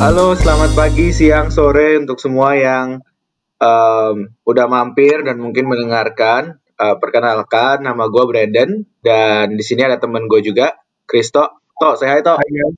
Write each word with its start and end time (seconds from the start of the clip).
Halo, 0.00 0.32
selamat 0.32 0.72
pagi, 0.72 1.12
siang, 1.12 1.52
sore 1.52 2.00
untuk 2.00 2.16
semua 2.16 2.56
yang 2.56 3.04
um, 3.60 4.32
udah 4.48 4.64
mampir 4.64 5.20
dan 5.28 5.36
mungkin 5.36 5.68
mendengarkan. 5.68 6.56
Uh, 6.80 6.96
perkenalkan, 6.96 7.84
nama 7.84 8.08
gue 8.08 8.24
Brandon 8.24 8.80
dan 9.04 9.52
di 9.52 9.60
sini 9.60 9.84
ada 9.84 10.00
temen 10.00 10.24
gue 10.24 10.40
juga, 10.40 10.72
Kristo. 11.04 11.68
Tok, 11.76 12.00
saya 12.00 12.16
hai 12.16 12.24
Tok. 12.24 12.40
Hai 12.40 12.48
guys, 12.48 12.76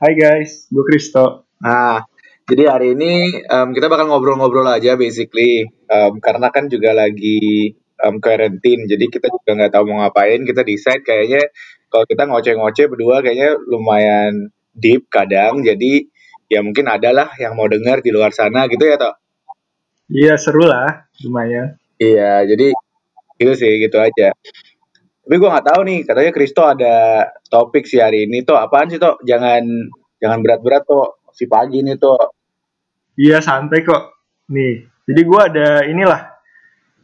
hai 0.00 0.12
guys, 0.16 0.50
gue 0.72 0.84
Kristo. 0.88 1.52
Nah, 1.60 2.08
jadi 2.48 2.72
hari 2.72 2.96
ini 2.96 3.44
um, 3.44 3.76
kita 3.76 3.92
bakal 3.92 4.08
ngobrol-ngobrol 4.08 4.72
aja 4.72 4.96
basically, 4.96 5.68
um, 5.92 6.16
karena 6.16 6.48
kan 6.48 6.72
juga 6.72 6.96
lagi 6.96 7.76
um, 8.00 8.24
quarantine, 8.24 8.88
jadi 8.88 9.04
kita 9.12 9.28
juga 9.28 9.52
nggak 9.52 9.76
tahu 9.76 9.84
mau 9.84 10.00
ngapain. 10.00 10.40
Kita 10.48 10.64
decide 10.64 11.04
kayaknya 11.04 11.44
kalau 11.92 12.08
kita 12.08 12.24
ngoceh-ngoceh 12.24 12.88
berdua 12.88 13.20
kayaknya 13.20 13.52
lumayan 13.68 14.48
deep 14.72 15.12
kadang, 15.12 15.60
jadi 15.60 16.08
ya 16.48 16.64
mungkin 16.64 16.88
ada 16.88 17.12
lah 17.12 17.28
yang 17.36 17.52
mau 17.54 17.68
dengar 17.68 18.00
di 18.00 18.10
luar 18.10 18.32
sana 18.32 18.64
gitu 18.66 18.82
ya 18.84 18.96
toh 18.96 19.14
Iya 20.08 20.40
seru 20.40 20.64
lah, 20.64 21.04
lumayan. 21.20 21.76
iya 22.00 22.40
jadi 22.48 22.72
gitu 23.36 23.52
sih 23.54 23.72
gitu 23.84 24.00
aja 24.00 24.32
tapi 25.22 25.34
gue 25.36 25.48
nggak 25.52 25.66
tahu 25.68 25.80
nih 25.84 25.98
katanya 26.08 26.32
Kristo 26.32 26.64
ada 26.64 27.28
topik 27.52 27.84
sih 27.84 28.00
hari 28.00 28.24
ini 28.24 28.40
tuh 28.40 28.56
apaan 28.56 28.88
sih 28.88 28.96
toh 28.96 29.20
jangan 29.28 29.60
jangan 30.16 30.40
berat-berat 30.40 30.88
tuh 30.88 31.20
si 31.36 31.44
pagi 31.44 31.84
nih 31.84 32.00
tuh 32.00 32.16
Iya 33.18 33.42
santai 33.42 33.82
kok. 33.82 34.14
Nih, 34.54 34.86
jadi 35.10 35.20
gue 35.26 35.40
ada 35.42 35.68
inilah 35.90 36.38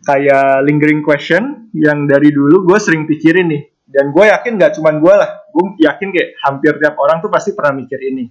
kayak 0.07 0.63
lingering 0.63 1.03
question 1.03 1.67
yang 1.75 2.07
dari 2.07 2.31
dulu 2.31 2.63
gue 2.71 2.79
sering 2.79 3.03
pikirin 3.03 3.51
nih. 3.51 3.67
Dan 3.83 4.15
gue 4.15 4.23
yakin 4.31 4.55
gak 4.55 4.79
cuman 4.79 5.03
gue 5.03 5.11
lah, 5.11 5.43
gue 5.51 5.65
yakin 5.83 6.15
kayak 6.15 6.39
hampir 6.47 6.79
tiap 6.79 6.95
orang 7.03 7.19
tuh 7.19 7.35
pasti 7.35 7.51
pernah 7.51 7.75
mikir 7.83 7.99
ini. 7.99 8.31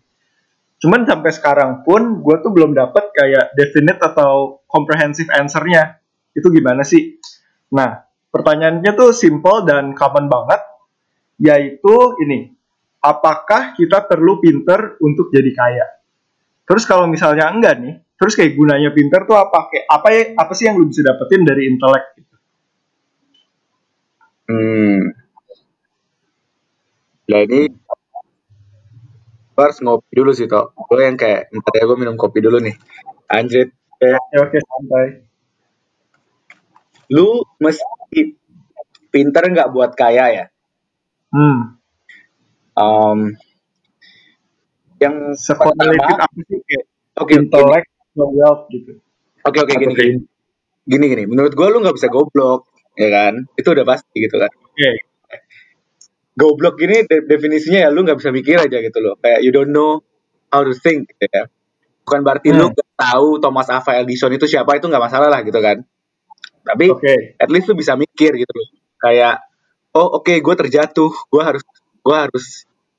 Cuman 0.83 1.07
sampai 1.07 1.31
sekarang 1.31 1.87
pun 1.87 2.19
gue 2.19 2.35
tuh 2.43 2.51
belum 2.51 2.75
dapet 2.75 3.15
kayak 3.15 3.55
definite 3.55 4.03
atau 4.03 4.59
comprehensive 4.67 5.31
answer-nya. 5.31 6.03
Itu 6.35 6.51
gimana 6.51 6.83
sih? 6.83 7.23
Nah, 7.71 8.03
pertanyaannya 8.27 8.91
tuh 8.91 9.15
simple 9.15 9.63
dan 9.63 9.95
common 9.95 10.27
banget, 10.27 10.59
yaitu 11.39 12.19
ini, 12.27 12.51
apakah 12.99 13.71
kita 13.79 14.03
perlu 14.11 14.43
pinter 14.43 14.99
untuk 14.99 15.31
jadi 15.31 15.51
kaya? 15.55 15.87
Terus 16.67 16.83
kalau 16.83 17.07
misalnya 17.07 17.47
enggak 17.47 17.79
nih, 17.79 18.03
terus 18.19 18.35
kayak 18.35 18.51
gunanya 18.51 18.91
pinter 18.91 19.23
tuh 19.23 19.39
apa? 19.39 19.71
Kayak 19.71 19.87
apa 19.87 20.07
ya, 20.11 20.21
apa 20.35 20.51
sih 20.51 20.67
yang 20.67 20.75
lu 20.75 20.91
bisa 20.91 20.99
dapetin 20.99 21.47
dari 21.47 21.71
intelek? 21.71 22.03
Gitu? 22.19 22.35
hmm 24.51 25.23
ini 27.33 27.71
gue 29.53 29.63
harus 29.63 29.79
ngopi 29.85 30.11
dulu 30.17 30.31
sih 30.33 30.49
toh 30.49 30.73
gue 30.73 30.97
yang 31.05 31.13
kayak 31.13 31.53
ntar 31.53 31.73
ya 31.77 31.85
gue 31.85 31.97
minum 31.97 32.17
kopi 32.17 32.41
dulu 32.41 32.57
nih. 32.57 32.73
Anjir 33.29 33.69
kayak 34.01 34.21
Oke, 34.33 34.37
oke, 34.41 34.57
santai. 34.65 35.07
lu 37.13 37.45
mesti 37.61 38.33
pinter 39.13 39.43
nggak 39.53 39.69
buat 39.69 39.93
kaya 39.93 40.25
ya? 40.33 40.45
Hmm, 41.29 41.77
um, 42.73 43.19
yang 44.97 45.15
pertama 45.37 45.93
apa 46.17 46.39
sih? 46.49 46.57
Kayak 46.65 46.85
sama 48.13 48.25
wealth 48.29 48.63
gitu? 48.69 48.91
oke 49.43 49.57
oke 49.59 49.73
gini 49.75 49.93
gini. 49.93 50.13
gini. 50.87 51.05
Gini 51.09 51.23
menurut 51.29 51.53
gue 51.55 51.67
lu 51.69 51.81
nggak 51.83 51.95
bisa 51.95 52.09
goblok 52.09 52.67
ya 52.97 53.09
kan? 53.09 53.45
Itu 53.57 53.73
udah 53.73 53.85
pasti 53.85 54.17
gitu 54.17 54.35
kan? 54.41 54.49
Oke, 54.49 55.12
goblok 56.33 56.81
ini 56.81 57.05
de- 57.05 57.25
definisinya 57.25 57.87
ya 57.87 57.89
lu 57.93 58.01
nggak 58.05 58.17
bisa 58.17 58.29
mikir 58.33 58.57
aja 58.57 58.77
gitu 58.81 58.99
loh. 59.01 59.15
Kayak 59.21 59.39
you 59.45 59.51
don't 59.53 59.69
know 59.69 60.01
how 60.49 60.61
to 60.65 60.73
think 60.73 61.09
gitu 61.13 61.25
ya. 61.29 61.45
Bukan 62.03 62.19
berarti 62.25 62.51
lu 62.51 62.67
hmm, 62.67 62.75
gak 62.75 62.91
tahu 62.99 63.39
Thomas 63.39 63.69
Alva 63.71 64.03
Edison 64.03 64.33
itu 64.33 64.45
siapa 64.49 64.75
itu 64.75 64.85
nggak 64.89 65.03
masalah 65.03 65.29
lah 65.31 65.41
gitu 65.45 65.57
kan. 65.61 65.81
Tapi 66.63 66.91
oke, 66.91 67.15
at 67.39 67.49
least 67.51 67.69
lu 67.71 67.75
bisa 67.77 67.95
mikir 67.95 68.35
gitu 68.35 68.53
loh. 68.53 68.67
Kayak 68.99 69.45
oh 69.93 70.19
oke 70.19 70.33
gue 70.33 70.55
terjatuh 70.65 71.11
gue 71.11 71.43
harus 71.43 71.63
gue 72.03 72.15
harus 72.17 72.45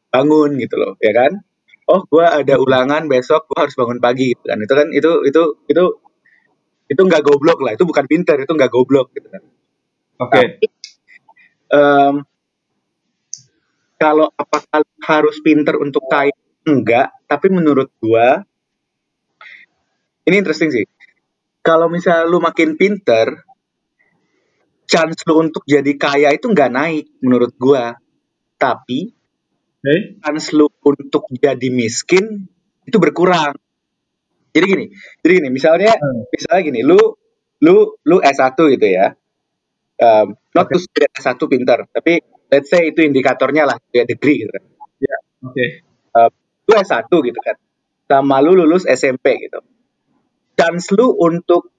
bangun 0.09 0.57
gitu 0.57 0.79
loh 0.79 0.95
ya 1.03 1.13
kan? 1.13 1.43
Oh 1.85 2.01
gue 2.09 2.25
ada 2.25 2.55
ulangan 2.57 3.05
besok 3.11 3.51
gue 3.51 3.59
harus 3.61 3.75
bangun 3.77 4.01
pagi 4.01 4.33
gitu 4.33 4.45
kan? 4.47 4.59
Itu 4.63 4.73
kan 4.73 4.89
itu 4.95 5.11
itu 5.29 5.43
itu 5.69 5.85
itu 6.89 7.01
nggak 7.01 7.23
goblok 7.25 7.61
lah. 7.61 7.73
Itu 7.77 7.85
bukan 7.85 8.05
pinter 8.09 8.41
itu 8.41 8.53
nggak 8.53 8.73
goblok 8.73 9.13
gitu 9.13 9.29
kan? 9.29 9.43
Oke, 10.23 10.39
tapi 10.39 10.67
em, 11.75 12.15
kalau 14.05 14.29
apakah 14.37 14.85
harus 15.09 15.41
pinter 15.41 15.81
untuk 15.81 16.05
kaya 16.13 16.37
enggak 16.69 17.09
tapi 17.25 17.49
menurut 17.49 17.89
gua 18.05 18.45
ini 20.25 20.41
interesting 20.41 20.73
sih. 20.73 20.85
Kalau 21.65 21.89
misalnya 21.89 22.29
lu 22.29 22.41
makin 22.41 22.77
pinter 22.77 23.45
chance 24.85 25.25
lu 25.25 25.49
untuk 25.49 25.65
jadi 25.65 25.97
kaya 25.97 26.29
itu 26.37 26.49
nggak 26.49 26.73
naik 26.73 27.05
menurut 27.25 27.53
gua. 27.57 27.97
Tapi 28.57 29.13
oke, 29.81 29.97
chance 30.21 30.53
lu 30.57 30.69
untuk 30.85 31.29
jadi 31.33 31.69
miskin 31.73 32.49
itu 32.85 32.97
berkurang. 33.01 33.57
Jadi 34.53 34.65
gini 34.65 34.87
jadi 35.25 35.33
gini 35.41 35.49
misalnya 35.49 35.93
hmm, 35.97 36.29
misalnya 36.29 36.63
gini 36.65 36.81
lu 36.85 37.01
lu 37.65 37.97
lu 38.05 38.17
S1 38.21 38.57
gitu 38.77 38.87
ya. 38.89 39.17
Um, 40.01 40.37
not 40.55 40.67
oke, 40.67 40.73
to 40.73 40.79
say 40.81 41.05
that 41.05 41.13
S1 41.19 41.37
pinter 41.51 41.79
tapi 41.91 42.23
let's 42.49 42.71
say 42.71 42.91
itu 42.95 43.03
indikatornya 43.03 43.67
lah 43.67 43.77
kayak 43.91 44.07
degree 44.09 44.47
gitu 44.47 44.51
kan. 44.55 44.65
Ya, 45.03 45.17
oke, 45.45 45.67
Uh, 46.15 46.31
lu 46.71 46.75
S1 46.79 47.11
gitu 47.11 47.41
kan. 47.43 47.59
Sama 48.07 48.39
lu 48.39 48.55
lulus 48.55 48.87
SMP 48.87 49.51
gitu. 49.51 49.59
Chance 50.55 50.95
lu 50.95 51.11
untuk 51.11 51.75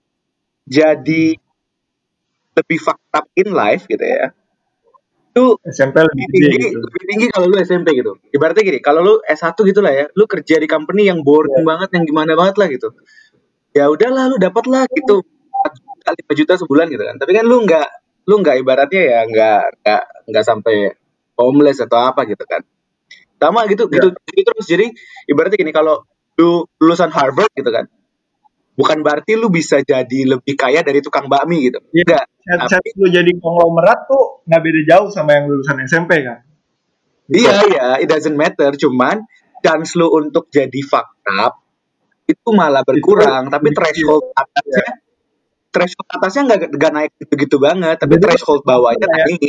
jadi 0.67 1.39
lebih 2.55 2.79
fucked 2.83 3.15
up 3.15 3.31
in 3.39 3.55
life 3.55 3.87
gitu 3.87 4.03
ya 4.03 4.35
itu 5.35 5.59
SMP 5.67 5.99
lebih 5.99 6.25
tinggi 6.31 6.57
gitu. 6.71 6.79
lebih 6.79 7.03
tinggi 7.11 7.25
kalau 7.27 7.51
lu 7.51 7.59
SMP 7.59 7.91
gitu. 7.91 8.15
Ibaratnya 8.31 8.63
gini 8.63 8.79
kalau 8.79 9.03
lu 9.03 9.13
S1 9.27 9.51
gitu 9.67 9.83
lah 9.83 9.91
ya 9.91 10.05
lu 10.15 10.23
kerja 10.31 10.55
di 10.63 10.67
company 10.71 11.11
yang 11.11 11.27
boring 11.27 11.59
Ya, 11.59 11.67
banget 11.67 11.91
yang 11.91 12.07
gimana 12.07 12.39
banget 12.39 12.55
lah 12.55 12.67
gitu. 12.71 12.95
Ya 13.75 13.91
udahlah 13.91 14.31
lu 14.31 14.39
dapat 14.39 14.63
lah 14.71 14.87
gitu 14.95 15.27
4 15.27 15.75
juta 15.75 16.09
5 16.15 16.39
juta 16.39 16.53
sebulan 16.55 16.87
gitu 16.87 17.03
kan. 17.03 17.15
Tapi 17.19 17.31
kan 17.35 17.43
lu 17.43 17.67
nggak 17.67 17.87
lu 18.25 18.35
nggak 18.41 18.57
ibaratnya 18.61 19.01
ya 19.05 19.19
nggak 19.29 19.61
nggak 19.81 20.03
nggak 20.33 20.45
sampai 20.45 20.75
homeless 21.37 21.79
atau 21.83 21.99
apa 22.01 22.25
gitu 22.25 22.41
kan 22.47 22.61
sama 23.37 23.67
gitu 23.69 23.85
ya, 23.91 24.01
gitu 24.01 24.07
gitu 24.33 24.49
terus 24.51 24.67
jadi 24.67 24.85
ibaratnya 25.29 25.57
gini 25.59 25.71
kalau 25.75 26.01
lu 26.39 26.65
lulusan 26.81 27.11
Harvard 27.13 27.51
gitu 27.53 27.69
kan 27.69 27.85
bukan 28.75 28.99
berarti 29.05 29.39
lu 29.39 29.47
bisa 29.47 29.79
jadi 29.85 30.35
lebih 30.35 30.55
kaya 30.59 30.83
dari 30.83 30.99
tukang 30.99 31.31
bakmi 31.31 31.71
gitu 31.71 31.79
ya. 31.95 32.03
enggak 32.03 32.25
tapi 32.67 32.89
lu 32.99 33.07
jadi 33.07 33.31
konglomerat 33.39 33.99
tuh 34.09 34.43
nggak 34.49 34.61
beda 34.61 34.81
jauh 34.89 35.07
sama 35.11 35.31
yang 35.39 35.45
lulusan 35.47 35.79
SMP 35.87 36.21
kan? 36.27 36.43
iya 37.31 37.51
Gitu. 37.55 37.67
iya 37.73 37.85
it 38.03 38.07
doesn't 38.11 38.35
matter 38.37 38.69
cuman 38.75 39.23
chance 39.63 39.95
lu 39.97 40.11
untuk 40.11 40.51
jadi 40.51 40.81
up 41.41 41.55
itu 42.25 42.49
malah 42.53 42.81
Itu 42.81 42.89
berkurang 42.89 43.49
tapi 43.49 43.69
lebih 43.69 43.79
kecil. 43.79 44.07
threshold 44.09 44.23
Ya. 44.25 44.41
atasnya 44.43 44.87
threshold 45.75 46.07
atasnya 46.07 46.41
nggak 46.47 46.59
nggak 46.79 46.91
naik 46.95 47.11
gitu-gitu 47.19 47.59
banget 47.59 47.99
tapi 47.99 48.15
Jadi 48.15 48.23
threshold 48.23 48.63
bawahnya 48.63 49.03
ya, 49.03 49.25
naik 49.27 49.39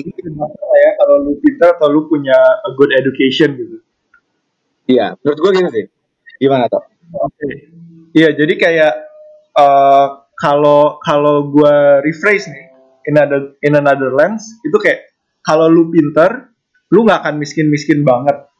ya 0.74 0.90
kalau 0.98 1.14
lu 1.22 1.32
pintar 1.38 1.78
atau 1.78 1.86
lu 1.94 2.10
punya 2.10 2.34
a 2.66 2.70
good 2.74 2.90
education 2.98 3.54
gitu. 3.54 3.76
iya 4.90 5.14
menurut 5.22 5.38
gue 5.38 5.50
gitu 5.62 5.70
sih 5.70 5.86
gimana 6.42 6.66
toh 6.66 6.82
Oke. 7.14 7.50
Iya, 8.16 8.34
jadi 8.34 8.54
kayak 8.56 8.94
eh, 9.54 10.06
kalau 10.36 10.98
kalau 11.00 11.48
gue 11.52 11.76
rephrase 12.02 12.50
nih 12.50 12.66
in 13.06 13.14
another 13.14 13.42
in 13.62 13.72
another 13.78 14.10
lens 14.12 14.42
itu 14.66 14.74
kayak 14.82 15.06
kalau 15.46 15.70
lu 15.70 15.86
pinter, 15.94 16.50
lu 16.90 17.06
nggak 17.06 17.22
akan 17.22 17.34
miskin-miskin 17.38 18.02
banget. 18.02 18.50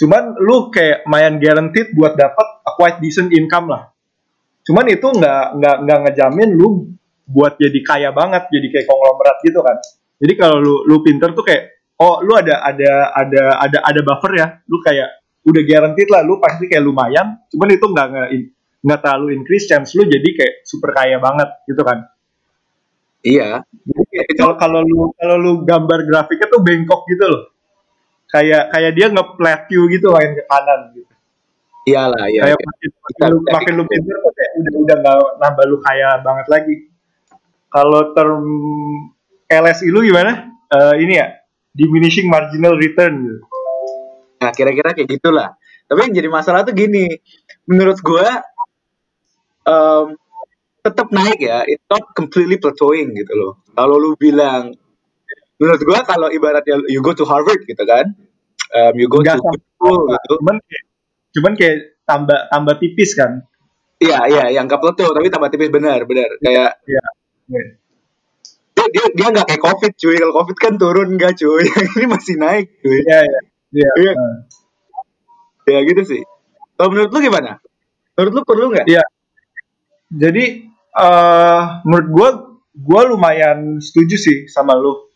Cuman 0.00 0.40
lu 0.40 0.72
kayak 0.72 1.04
main 1.04 1.36
guaranteed 1.36 1.92
buat 1.92 2.16
dapat 2.16 2.46
a 2.64 2.70
quite 2.80 3.04
decent 3.04 3.28
income 3.36 3.68
lah. 3.68 3.92
Cuman 4.64 4.88
itu 4.88 5.04
nggak 5.04 5.44
nggak 5.60 5.76
nggak 5.84 5.98
ngejamin 6.08 6.50
lu 6.56 6.96
buat 7.30 7.54
jadi 7.56 7.78
kaya 7.86 8.10
banget, 8.10 8.50
jadi 8.50 8.66
kayak 8.74 8.86
konglomerat 8.90 9.38
gitu 9.46 9.60
kan. 9.62 9.76
Jadi 10.20 10.32
kalau 10.36 10.58
lu 10.60 10.74
lu 10.90 11.00
pinter 11.06 11.30
tuh 11.32 11.46
kayak 11.46 11.62
oh 12.02 12.20
lu 12.26 12.34
ada 12.34 12.60
ada 12.66 12.92
ada 13.14 13.42
ada 13.62 13.78
ada 13.86 14.00
buffer 14.02 14.32
ya, 14.36 14.46
lu 14.66 14.82
kayak 14.82 15.08
udah 15.46 15.62
guaranteed 15.64 16.08
lah, 16.12 16.20
lu 16.26 16.36
pasti 16.42 16.66
kayak 16.68 16.84
lumayan. 16.84 17.38
Cuman 17.48 17.68
itu 17.70 17.86
nggak 17.86 18.06
nggak 18.12 18.28
nggak 18.80 19.00
terlalu 19.04 19.26
increase 19.36 19.68
chance 19.68 19.92
lu 19.96 20.04
jadi 20.08 20.28
kayak 20.36 20.54
super 20.64 20.90
kaya 20.96 21.16
banget 21.20 21.48
gitu 21.68 21.82
kan. 21.84 22.04
iya 23.20 23.60
Jadi 23.84 24.32
kalau 24.40 24.54
kalau 24.56 24.80
lu 24.80 25.12
kalau 25.16 25.36
lu 25.36 25.52
gambar 25.68 26.08
grafiknya 26.08 26.46
tuh 26.48 26.60
bengkok 26.64 27.04
gitu 27.08 27.24
loh. 27.28 27.42
Kayak 28.30 28.70
kayak 28.70 28.92
dia 28.94 29.06
nge-plateau 29.10 29.82
gitu 29.90 30.06
main 30.14 30.32
ke 30.38 30.44
kanan 30.46 30.80
gitu. 30.94 31.12
iyalah 31.88 32.24
iya 32.30 32.42
Kayak 32.44 32.58
iya. 32.60 32.66
makin, 32.68 32.90
makin 33.04 33.26
lu 33.32 33.38
makin 33.48 33.72
lu 33.80 33.84
pinter 33.88 34.16
tuh 34.24 34.32
kayak 34.36 34.52
udah 34.60 34.74
udah 34.84 34.96
nggak 35.02 35.16
nambah 35.40 35.64
lu 35.68 35.76
kaya 35.84 36.08
banget 36.24 36.46
lagi. 36.48 36.74
Kalau 37.70 38.12
term 38.12 38.42
LSI 39.46 39.88
lu 39.90 40.02
gimana? 40.02 40.50
Eh, 40.70 40.94
ini 41.02 41.14
ya 41.18 41.26
diminishing 41.70 42.26
marginal 42.26 42.74
return 42.74 43.14
gitu. 43.22 43.40
nah 44.40 44.50
kira-kira 44.50 44.96
kayak 44.96 45.06
gitulah 45.20 45.54
Tapi 45.84 46.06
yang 46.06 46.14
jadi 46.22 46.28
masalah 46.30 46.62
tuh 46.62 46.70
gini, 46.70 47.10
menurut 47.66 47.98
gue 47.98 48.26
um, 49.66 50.14
tetap 50.80 51.10
naik 51.10 51.42
ya, 51.42 51.66
it's 51.66 51.82
not 51.90 52.14
completely 52.14 52.56
plateauing 52.62 53.10
gitu 53.12 53.32
loh. 53.34 53.52
Kalau 53.74 53.98
lu 53.98 54.14
bilang, 54.14 54.70
menurut 55.58 55.82
gue 55.82 55.98
kalau 56.06 56.30
ibaratnya 56.30 56.78
you 56.86 57.02
go 57.02 57.10
to 57.10 57.26
Harvard 57.26 57.66
gitu 57.66 57.82
kan, 57.82 58.06
um, 58.70 58.94
you 58.94 59.10
go 59.10 59.18
Nggak 59.18 59.42
to 59.42 59.50
school 59.76 59.98
gitu, 60.14 60.34
Cuman 60.38 60.56
kayak, 60.62 60.84
cuman 61.34 61.52
kayak 61.58 61.76
tambah 62.06 62.38
tambah 62.50 62.74
tipis 62.78 63.12
kan. 63.18 63.32
iya 64.00 64.24
iya 64.30 64.44
yang 64.56 64.64
gak 64.64 64.80
plateau 64.80 65.12
tapi 65.12 65.28
tambah 65.28 65.52
tipis 65.52 65.68
benar 65.68 66.00
benar 66.08 66.30
kayak 66.40 66.80
Iya. 66.88 66.99
Iya. 67.50 67.66
dia 68.90 69.04
dia 69.12 69.26
nggak 69.28 69.46
kayak 69.50 69.62
covid 69.62 69.92
cuy 69.92 70.16
kalau 70.16 70.34
covid 70.42 70.56
kan 70.56 70.74
turun 70.80 71.14
nggak 71.18 71.36
cuy 71.36 71.66
ini 71.98 72.06
masih 72.08 72.34
naik 72.40 72.70
cuy 72.80 72.98
Iya, 73.04 73.20
iya. 73.74 73.90
Iya. 74.00 74.12
Ya 75.70 75.80
gitu 75.86 76.02
sih 76.06 76.22
kalau 76.74 76.94
menurut 76.96 77.10
lu 77.12 77.18
gimana 77.20 77.60
menurut 78.16 78.32
lu 78.32 78.42
perlu 78.46 78.64
nggak 78.72 78.86
Iya. 78.88 79.04
Jadi 80.10 80.44
eh 80.90 81.62
menurut 81.86 82.08
gue, 82.10 82.28
gue 82.82 83.02
lumayan 83.14 83.78
setuju 83.78 84.16
sih 84.18 84.38
sama 84.50 84.74
lu. 84.74 85.06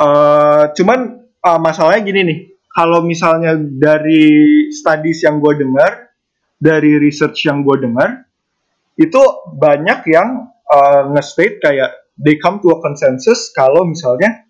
eh 0.00 0.64
cuman 0.78 1.00
eh, 1.44 1.60
masalahnya 1.60 2.00
gini 2.06 2.20
nih, 2.24 2.38
kalau 2.72 3.02
misalnya 3.04 3.58
dari 3.58 4.68
studies 4.72 5.26
yang 5.26 5.42
gue 5.42 5.58
dengar, 5.60 6.08
dari 6.56 6.96
research 6.96 7.44
yang 7.50 7.66
gue 7.66 7.76
dengar, 7.82 8.24
itu 8.96 9.20
banyak 9.58 10.06
yang 10.08 10.48
eh, 10.68 11.02
nge-state 11.16 11.60
kayak 11.64 11.90
they 12.18 12.36
come 12.36 12.58
to 12.60 12.72
a 12.74 12.78
consensus 12.82 13.50
kalau 13.56 13.86
misalnya 13.88 14.44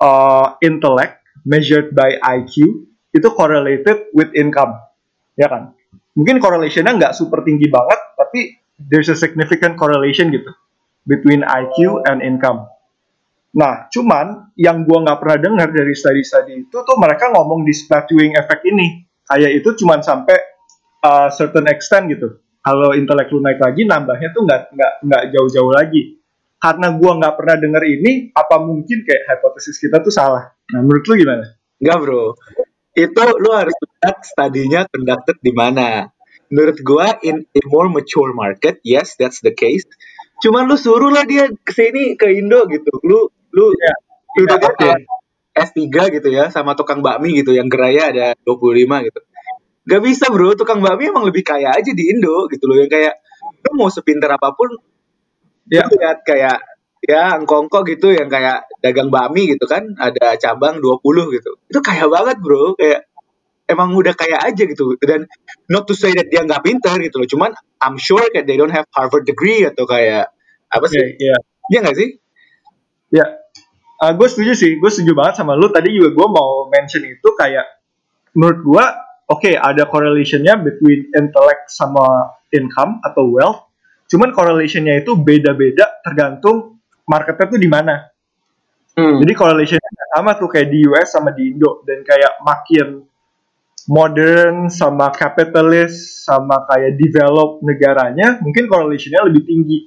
eh, 0.00 0.46
intellect 0.64 1.22
measured 1.44 1.92
by 1.92 2.16
IQ 2.18 2.86
itu 3.14 3.28
correlated 3.30 4.10
with 4.10 4.34
income, 4.34 4.74
ya 5.38 5.46
kan? 5.46 5.70
Mungkin 6.18 6.42
correlationnya 6.42 6.98
nggak 6.98 7.14
super 7.14 7.46
tinggi 7.46 7.70
banget, 7.70 8.00
tapi 8.18 8.58
there's 8.78 9.06
a 9.06 9.14
significant 9.14 9.78
correlation 9.78 10.34
gitu 10.34 10.50
between 11.06 11.46
IQ 11.46 12.02
and 12.08 12.24
income. 12.24 12.66
Nah, 13.54 13.86
cuman 13.86 14.50
yang 14.58 14.82
gua 14.82 15.06
nggak 15.06 15.18
pernah 15.22 15.38
dengar 15.38 15.68
dari 15.70 15.94
study-study 15.94 16.66
itu 16.66 16.74
tuh 16.74 16.96
mereka 16.98 17.30
ngomong 17.30 17.62
di 17.62 17.70
effect 18.34 18.62
ini. 18.66 19.06
Kayak 19.24 19.62
itu 19.62 19.68
cuman 19.78 20.02
sampai 20.02 20.36
uh, 21.06 21.28
certain 21.30 21.70
extent 21.70 22.10
gitu. 22.10 22.43
Kalau 22.64 22.96
intelek 22.96 23.28
lu 23.28 23.44
naik 23.44 23.60
lagi, 23.60 23.84
nambahnya 23.84 24.32
tuh 24.32 24.48
nggak 24.48 24.60
nggak 24.72 24.92
nggak 25.04 25.22
jauh-jauh 25.36 25.72
lagi. 25.72 26.16
Karena 26.56 26.96
gua 26.96 27.20
nggak 27.20 27.34
pernah 27.36 27.56
dengar 27.60 27.84
ini, 27.84 28.32
apa 28.32 28.56
mungkin 28.64 29.04
kayak 29.04 29.22
hipotesis 29.28 29.76
kita 29.76 30.00
tuh 30.00 30.08
salah? 30.08 30.56
Nah, 30.72 30.80
menurut 30.80 31.04
lu 31.04 31.14
gimana? 31.20 31.44
Enggak 31.76 31.98
bro 32.00 32.32
itu 32.94 33.22
lu 33.42 33.50
harus 33.50 33.74
lihat 33.74 34.22
studinya 34.22 34.86
conducted 34.86 35.36
di 35.42 35.50
mana 35.50 36.06
menurut 36.48 36.78
gua 36.86 37.18
in 37.26 37.42
a 37.42 37.60
more 37.66 37.90
mature 37.90 38.30
market 38.30 38.78
yes 38.86 39.18
that's 39.18 39.42
the 39.42 39.50
case 39.50 39.82
cuman 40.38 40.70
lu 40.70 40.78
suruh 40.78 41.10
lah 41.10 41.26
dia 41.26 41.50
ke 41.50 41.72
sini 41.74 42.14
ke 42.14 42.30
Indo 42.30 42.70
gitu 42.70 42.90
lu 43.02 43.28
lu 43.54 43.66
Iya, 44.34 44.50
dia 44.50 44.66
oke. 44.66 44.90
S3 45.54 45.86
gitu 46.18 46.26
ya 46.34 46.50
sama 46.50 46.74
tukang 46.74 46.98
bakmi 47.06 47.38
gitu 47.38 47.54
yang 47.54 47.70
geraya 47.70 48.10
ada 48.10 48.26
25 48.42 49.06
gitu 49.06 49.20
Gak 49.84 50.00
bisa 50.00 50.32
bro, 50.32 50.56
tukang 50.56 50.80
bakmi 50.80 51.12
emang 51.12 51.28
lebih 51.28 51.44
kaya 51.44 51.72
aja 51.76 51.92
di 51.92 52.04
Indo 52.08 52.48
gitu 52.48 52.64
loh. 52.68 52.80
Yang 52.80 52.90
kayak 52.96 53.14
lu 53.68 53.70
mau 53.76 53.88
sepinter 53.92 54.32
apa 54.32 54.52
pun 54.56 54.72
Ya. 55.64 55.88
lihat 55.88 56.24
kayak 56.28 56.60
ya 57.04 57.36
angkongko 57.40 57.84
gitu 57.88 58.12
yang 58.12 58.28
kayak 58.28 58.68
dagang 58.84 59.08
bakmi 59.08 59.48
gitu 59.48 59.64
kan 59.64 59.96
ada 59.96 60.36
cabang 60.36 60.80
20 60.80 61.00
gitu. 61.36 61.56
Itu 61.68 61.80
kaya 61.84 62.04
banget 62.08 62.40
bro. 62.40 62.76
Kayak 62.76 63.08
emang 63.64 63.96
udah 63.96 64.12
kaya 64.12 64.40
aja 64.44 64.64
gitu. 64.64 64.96
Dan 65.00 65.24
not 65.72 65.88
to 65.88 65.96
say 65.96 66.12
that 66.12 66.28
dia 66.28 66.44
nggak 66.44 66.60
pintar 66.64 66.96
gitu 67.00 67.16
loh. 67.20 67.28
Cuman 67.28 67.50
I'm 67.80 67.96
sure 67.96 68.24
that 68.32 68.44
they 68.44 68.56
don't 68.60 68.72
have 68.72 68.84
Harvard 68.92 69.24
degree 69.24 69.64
atau 69.64 69.84
kayak 69.88 70.32
apa 70.68 70.84
sih? 70.88 71.16
Iya. 71.16 71.36
Iya. 71.72 71.78
Nggak 71.84 71.96
sih? 71.96 72.08
Ya, 73.12 73.24
gue 74.12 74.28
setuju 74.28 74.52
sih. 74.52 74.76
Gue 74.76 74.90
setuju 74.92 75.16
banget 75.16 75.40
sama 75.40 75.56
lu. 75.56 75.72
Tadi 75.72 75.92
juga 75.96 76.12
gue 76.12 76.28
mau 76.28 76.68
mention 76.68 77.04
itu 77.08 77.28
kayak 77.40 77.64
menurut 78.36 78.60
gue, 78.60 78.84
oke 79.28 79.50
ada 79.56 79.88
correlationnya 79.88 80.58
between 80.60 81.08
intellect 81.14 81.72
sama 81.72 82.34
income 82.52 83.00
atau 83.02 83.28
wealth. 83.28 83.66
Cuman 84.08 84.30
correlationnya 84.30 85.00
itu 85.00 85.16
beda-beda 85.16 86.00
tergantung 86.04 86.78
marketnya 87.08 87.46
tuh 87.50 87.60
di 87.60 87.68
mana. 87.68 87.94
hmm. 88.94 89.20
Jadi 89.24 89.32
correlationnya 89.32 90.04
sama 90.14 90.38
tuh 90.38 90.48
kayak 90.48 90.68
di 90.70 90.86
US 90.86 91.08
sama 91.10 91.34
di 91.34 91.50
Indo 91.50 91.82
dan 91.82 92.04
kayak 92.06 92.38
makin 92.44 93.02
modern 93.90 94.72
sama 94.72 95.12
capitalist 95.12 96.24
sama 96.24 96.64
kayak 96.70 96.96
develop 96.96 97.60
negaranya 97.60 98.40
mungkin 98.40 98.64
correlationnya 98.64 99.20
lebih 99.28 99.44
tinggi 99.44 99.78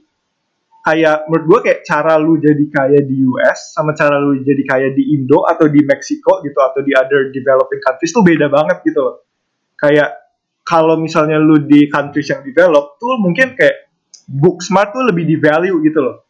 kayak 0.85 1.27
menurut 1.27 1.45
gue 1.49 1.59
kayak 1.67 1.81
cara 1.83 2.15
lu 2.21 2.37
jadi 2.37 2.65
kaya 2.69 2.99
di 3.01 3.25
US 3.25 3.73
sama 3.73 3.97
cara 3.97 4.21
lu 4.21 4.37
jadi 4.45 4.63
kaya 4.63 4.89
di 4.93 5.17
Indo 5.17 5.43
atau 5.43 5.65
di 5.65 5.81
Meksiko 5.81 6.45
gitu 6.45 6.59
atau 6.61 6.79
di 6.85 6.93
other 6.93 7.33
developing 7.33 7.81
countries 7.81 8.13
tuh 8.13 8.21
beda 8.21 8.47
banget 8.47 8.85
gitu 8.85 9.01
loh 9.01 9.26
kayak 9.77 10.09
kalau 10.67 10.99
misalnya 10.99 11.39
lu 11.39 11.63
di 11.63 11.87
countries 11.87 12.27
yang 12.27 12.43
develop 12.43 12.99
tuh 12.99 13.15
mungkin 13.21 13.55
kayak 13.55 13.87
book 14.27 14.59
smart 14.59 14.91
tuh 14.91 15.07
lebih 15.07 15.23
di 15.23 15.39
value 15.39 15.79
gitu 15.85 15.99
loh. 16.03 16.27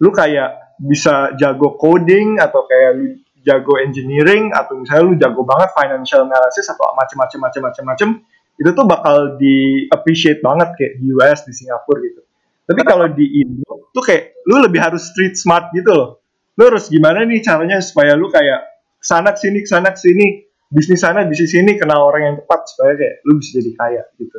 Lu 0.00 0.08
kayak 0.08 0.78
bisa 0.80 1.36
jago 1.36 1.76
coding 1.76 2.40
atau 2.40 2.64
kayak 2.64 2.90
lu 2.96 3.06
jago 3.44 3.76
engineering 3.76 4.50
atau 4.56 4.80
misalnya 4.80 5.04
lu 5.04 5.14
jago 5.20 5.44
banget 5.44 5.70
financial 5.76 6.24
analysis 6.24 6.64
atau 6.72 6.96
macam-macam 6.96 7.38
macam-macam 7.44 7.84
macam 7.84 8.08
itu 8.54 8.70
tuh 8.72 8.86
bakal 8.88 9.36
di 9.36 9.84
appreciate 9.92 10.40
banget 10.40 10.72
kayak 10.78 10.92
di 11.02 11.04
US 11.18 11.44
di 11.44 11.52
Singapura 11.52 12.00
gitu. 12.00 12.22
Tapi 12.64 12.80
kalau 12.88 13.06
di 13.12 13.44
Indo 13.44 13.92
tuh 13.92 14.00
kayak 14.00 14.40
lu 14.48 14.64
lebih 14.64 14.80
harus 14.80 15.12
street 15.12 15.36
smart 15.36 15.68
gitu 15.76 15.92
loh. 15.92 16.24
Lu 16.56 16.72
harus 16.72 16.88
gimana 16.88 17.26
nih 17.28 17.44
caranya 17.44 17.82
supaya 17.84 18.16
lu 18.16 18.32
kayak 18.32 18.64
sana 19.02 19.36
sini 19.36 19.60
sana 19.68 19.92
sini 19.92 20.48
bisnis 20.74 21.00
sana 21.00 21.22
bisnis 21.30 21.54
sini 21.54 21.78
kenal 21.78 22.10
orang 22.10 22.22
yang 22.26 22.36
tepat 22.42 22.66
supaya 22.66 22.98
kayak 22.98 23.14
lu 23.22 23.38
bisa 23.38 23.62
jadi 23.62 23.70
kaya 23.78 24.02
gitu 24.18 24.38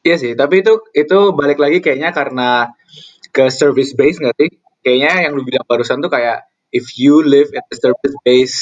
Iya 0.00 0.16
sih, 0.16 0.32
tapi 0.32 0.64
itu 0.64 0.80
itu 0.96 1.18
balik 1.36 1.60
lagi 1.60 1.84
kayaknya 1.84 2.08
karena 2.16 2.72
ke 3.36 3.52
service 3.52 3.92
base 3.92 4.16
nggak 4.16 4.36
sih? 4.40 4.50
Kayaknya 4.80 5.28
yang 5.28 5.32
lu 5.36 5.44
bilang 5.44 5.64
barusan 5.68 6.00
tuh 6.00 6.08
kayak 6.08 6.48
if 6.72 6.96
you 6.96 7.20
live 7.20 7.52
in 7.52 7.60
a 7.60 7.76
service 7.76 8.16
base 8.24 8.56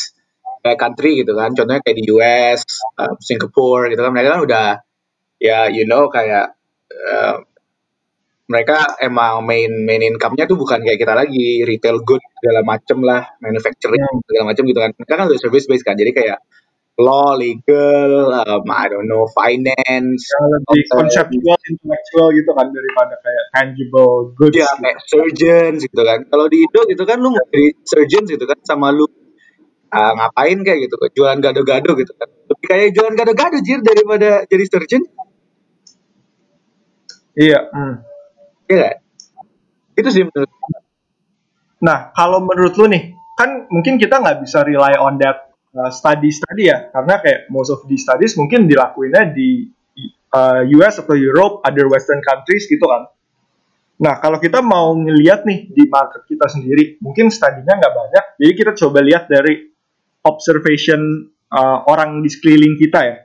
kayak 0.67 0.83
country 0.83 1.23
gitu 1.23 1.39
kan, 1.39 1.55
contohnya 1.55 1.79
kayak 1.79 1.95
di 2.03 2.11
US, 2.11 2.67
uh, 2.99 3.15
Singapore 3.23 3.87
gitu 3.95 4.03
kan, 4.03 4.11
mereka 4.11 4.35
kan 4.35 4.41
udah 4.43 4.67
ya 5.39 5.71
you 5.71 5.87
know 5.87 6.11
kayak 6.11 6.59
uh, 6.91 7.39
mereka 8.51 8.99
emang 8.99 9.47
main 9.47 9.71
main 9.87 10.03
income-nya 10.03 10.51
tuh 10.51 10.59
bukan 10.59 10.83
kayak 10.83 10.99
kita 10.99 11.15
lagi 11.15 11.63
retail 11.63 12.03
good 12.03 12.19
segala 12.43 12.67
macem 12.67 12.99
lah, 13.07 13.31
manufacturing 13.39 14.03
Hmm. 14.03 14.27
segala 14.27 14.45
macem 14.51 14.67
gitu 14.67 14.81
kan. 14.83 14.91
Mereka 14.91 15.13
kan 15.15 15.25
udah 15.31 15.39
service 15.39 15.71
base 15.71 15.87
kan, 15.87 15.95
jadi 15.95 16.11
kayak 16.11 16.39
law, 16.99 17.39
legal, 17.39 18.35
um, 18.35 18.67
I 18.67 18.91
don't 18.91 19.07
know, 19.07 19.23
finance, 19.31 20.23
yang 20.35 20.47
lebih 20.51 20.83
hotel, 20.83 20.95
konseptual 20.99 21.59
intellectual 21.71 22.29
gitu 22.35 22.51
kan 22.51 22.67
daripada 22.75 23.15
kayak 23.23 23.45
tangible 23.55 24.35
goods 24.35 24.59
ya 24.59 24.67
gitu. 24.67 24.83
kayak 24.83 24.99
surgeons 25.07 25.81
gitu 25.87 26.03
kan 26.03 26.19
kalau 26.27 26.51
di 26.51 26.67
Indo 26.67 26.83
gitu 26.91 27.03
kan 27.07 27.23
lu 27.23 27.31
jadi 27.55 27.67
surgeons 27.87 28.29
gitu 28.35 28.45
kan 28.51 28.59
sama 28.67 28.91
lu 28.91 29.07
ah, 29.95 30.13
ngapain 30.19 30.59
kayak 30.67 30.91
gitu 30.91 30.95
jualan 31.15 31.39
gado-gado 31.39 31.95
gitu 31.95 32.13
kan 32.19 32.29
lebih 32.51 32.67
kayak 32.67 32.89
jualan 32.91 33.15
gado-gado 33.15 33.57
jir 33.63 33.79
daripada 33.79 34.43
jadi 34.51 34.65
surgeon 34.67 35.03
iya 37.39 37.63
hmm. 37.71 37.95
ya 38.67 38.77
kan? 38.83 38.97
itu 39.95 40.09
sih 40.11 40.23
menurut 40.27 40.51
Nah, 41.79 42.11
kalau 42.11 42.43
menurut 42.43 42.75
lu 42.75 42.91
nih, 42.91 43.15
kan 43.39 43.71
mungkin 43.71 44.03
kita 44.03 44.19
nggak 44.19 44.43
bisa 44.43 44.67
rely 44.67 44.99
on 44.99 45.15
that 45.23 45.48
uh, 45.75 45.91
study-study 45.93 46.71
ya, 46.71 46.89
karena 46.93 47.21
kayak 47.21 47.41
most 47.53 47.69
of 47.73 47.85
the 47.89 47.97
studies 47.99 48.37
mungkin 48.39 48.65
dilakuinnya 48.69 49.33
di 49.33 49.69
uh, 50.33 50.63
US 50.81 51.01
atau 51.01 51.17
Europe, 51.17 51.65
other 51.65 51.89
Western 51.89 52.21
countries 52.25 52.69
gitu 52.69 52.85
kan. 52.85 53.09
Nah, 53.99 54.23
kalau 54.23 54.39
kita 54.39 54.63
mau 54.63 54.95
ngeliat 54.95 55.43
nih 55.43 55.75
di 55.75 55.85
market 55.91 56.23
kita 56.25 56.47
sendiri, 56.47 57.03
mungkin 57.03 57.35
studinya 57.35 57.75
nggak 57.83 57.95
banyak, 57.95 58.25
jadi 58.39 58.53
kita 58.55 58.73
coba 58.87 58.99
lihat 59.03 59.27
dari 59.27 59.67
observation 60.23 61.01
uh, 61.51 61.79
orang 61.91 62.23
di 62.23 62.31
sekeliling 62.31 62.79
kita 62.79 63.01
ya. 63.03 63.17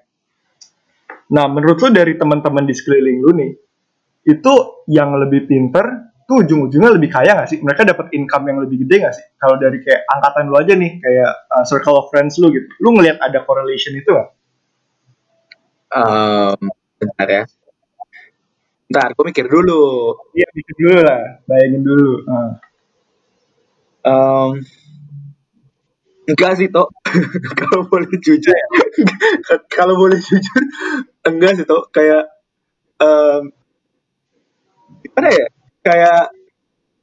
Nah, 1.34 1.46
menurut 1.50 1.78
lu 1.82 1.90
dari 1.94 2.18
teman-teman 2.18 2.66
di 2.66 2.74
sekeliling 2.74 3.18
lu 3.22 3.32
nih, 3.38 3.52
itu 4.24 4.54
yang 4.90 5.14
lebih 5.20 5.46
pinter 5.46 6.13
tuh 6.30 6.44
ujung-ujungnya 6.46 6.92
lebih 6.96 7.10
kaya 7.12 7.36
nggak 7.36 7.50
sih? 7.50 7.60
Mereka 7.60 7.84
dapat 7.88 8.12
income 8.16 8.46
yang 8.50 8.60
lebih 8.64 8.84
gede 8.88 8.96
nggak 9.04 9.16
sih? 9.16 9.26
Kalau 9.40 9.56
dari 9.60 9.78
kayak 9.84 10.02
angkatan 10.08 10.44
lu 10.52 10.56
aja 10.60 10.74
nih, 10.76 10.92
kayak 11.04 11.32
uh, 11.52 11.66
circle 11.68 11.96
of 12.00 12.08
friends 12.12 12.40
lu 12.40 12.52
gitu, 12.52 12.68
lu 12.80 12.96
ngelihat 12.96 13.20
ada 13.20 13.44
correlation 13.44 13.96
itu 13.98 14.10
nggak? 14.12 14.30
um, 15.94 16.58
bentar 16.98 17.28
ya 17.30 17.44
bentar 18.90 19.10
gue 19.14 19.26
mikir 19.30 19.46
dulu 19.50 20.14
Iya, 20.38 20.48
mikir 20.54 20.74
dulu 20.78 20.98
lah, 21.02 21.24
bayangin 21.50 21.82
dulu. 21.82 22.12
Uh. 22.26 22.52
um, 24.06 24.52
enggak 26.30 26.52
sih 26.60 26.68
toh 26.70 26.90
kalau 27.60 27.86
boleh 27.90 28.10
jujur 28.22 28.54
kalau 29.76 29.94
boleh 29.98 30.20
jujur 30.20 30.62
enggak 31.26 31.62
sih 31.62 31.66
toh 31.68 31.88
kayak 31.94 32.28
um, 33.02 33.52
gimana 35.04 35.30
ya 35.30 35.48
kayak 35.84 36.32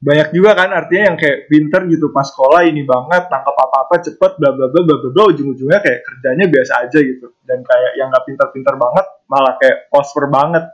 banyak 0.01 0.33
juga 0.33 0.57
kan 0.57 0.73
artinya 0.73 1.13
yang 1.13 1.17
kayak 1.21 1.45
pinter 1.45 1.85
gitu 1.85 2.09
pas 2.09 2.25
sekolah 2.25 2.65
ini 2.65 2.81
banget 2.81 3.29
tangkap 3.29 3.53
apa 3.53 3.77
apa 3.85 3.95
cepet 4.01 4.31
bla 4.41 4.49
bla 4.49 4.65
bla 4.73 4.81
bla 4.81 4.97
bla 5.13 5.23
ujung-ujungnya 5.29 5.77
kayak 5.77 6.01
kerjanya 6.01 6.45
biasa 6.49 6.73
aja 6.89 6.99
gitu 7.05 7.29
dan 7.45 7.61
kayak 7.61 7.91
yang 8.01 8.09
nggak 8.09 8.25
pinter-pinter 8.25 8.73
banget 8.81 9.05
malah 9.29 9.53
kayak 9.61 9.93
prosper 9.93 10.25
banget 10.25 10.65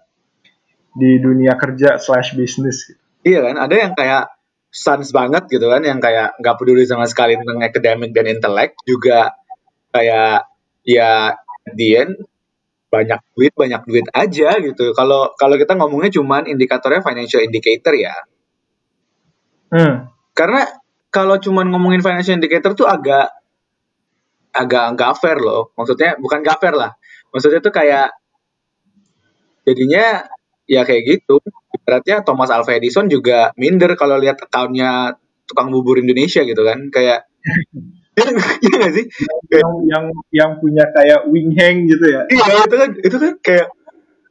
di 0.95 1.19
dunia 1.19 1.59
kerja 1.59 1.99
slash 1.99 2.39
bisnis 2.39 2.87
gitu. 2.87 3.03
iya 3.27 3.43
kan 3.43 3.55
ada 3.59 3.75
yang 3.75 3.91
kayak 3.99 4.31
sans 4.71 5.11
banget 5.11 5.43
gitu 5.51 5.67
kan 5.67 5.83
yang 5.83 5.99
kayak 5.99 6.39
nggak 6.39 6.55
peduli 6.55 6.87
sama 6.87 7.03
sekali 7.03 7.35
tentang 7.35 7.59
akademik 7.59 8.15
dan 8.15 8.31
intelek 8.31 8.79
juga 8.87 9.35
kayak 9.91 10.47
ya 10.87 11.35
end 11.67 12.15
banyak 12.87 13.19
duit 13.35 13.51
banyak 13.51 13.81
duit 13.83 14.07
aja 14.15 14.55
gitu 14.63 14.95
kalau 14.95 15.35
kalau 15.35 15.59
kita 15.59 15.75
ngomongnya 15.75 16.11
cuman 16.11 16.47
indikatornya 16.47 17.03
financial 17.03 17.43
indicator 17.43 17.91
ya 17.91 18.15
Hmm. 19.71 20.07
Karena 20.31 20.63
kalau 21.11 21.35
cuma 21.41 21.65
ngomongin 21.67 21.99
financial 21.99 22.39
indicator 22.39 22.71
tuh 22.77 22.87
agak 22.87 23.31
agak 24.55 24.85
nggak 24.95 25.13
fair 25.19 25.37
loh. 25.39 25.73
Maksudnya 25.75 26.15
bukan 26.19 26.39
nggak 26.43 26.59
fair 26.59 26.75
lah. 26.75 26.91
Maksudnya 27.33 27.59
tuh 27.59 27.73
kayak 27.75 28.15
jadinya 29.67 30.23
ya 30.67 30.87
kayak 30.87 31.03
gitu. 31.03 31.43
Ibaratnya 31.83 32.23
Thomas 32.23 32.51
Alva 32.51 32.75
Edison 32.75 33.11
juga 33.11 33.51
minder 33.59 33.95
kalau 33.99 34.19
lihat 34.19 34.39
akunnya 34.47 35.15
tukang 35.47 35.71
bubur 35.71 35.99
Indonesia 35.99 36.43
gitu 36.43 36.63
kan. 36.63 36.87
Kayak 36.91 37.27
Iya 38.65 38.75
gak 38.81 38.93
sih? 38.97 39.05
Yang, 39.53 39.71
yang 39.85 40.05
yang 40.33 40.51
punya 40.57 40.85
kayak 40.89 41.29
wing 41.29 41.53
hang 41.53 41.85
gitu 41.85 42.05
ya. 42.09 42.25
Iya 42.29 42.65
itu 42.65 42.75
kan 42.75 42.89
itu 42.97 43.17
kan 43.21 43.33
kayak 43.45 43.67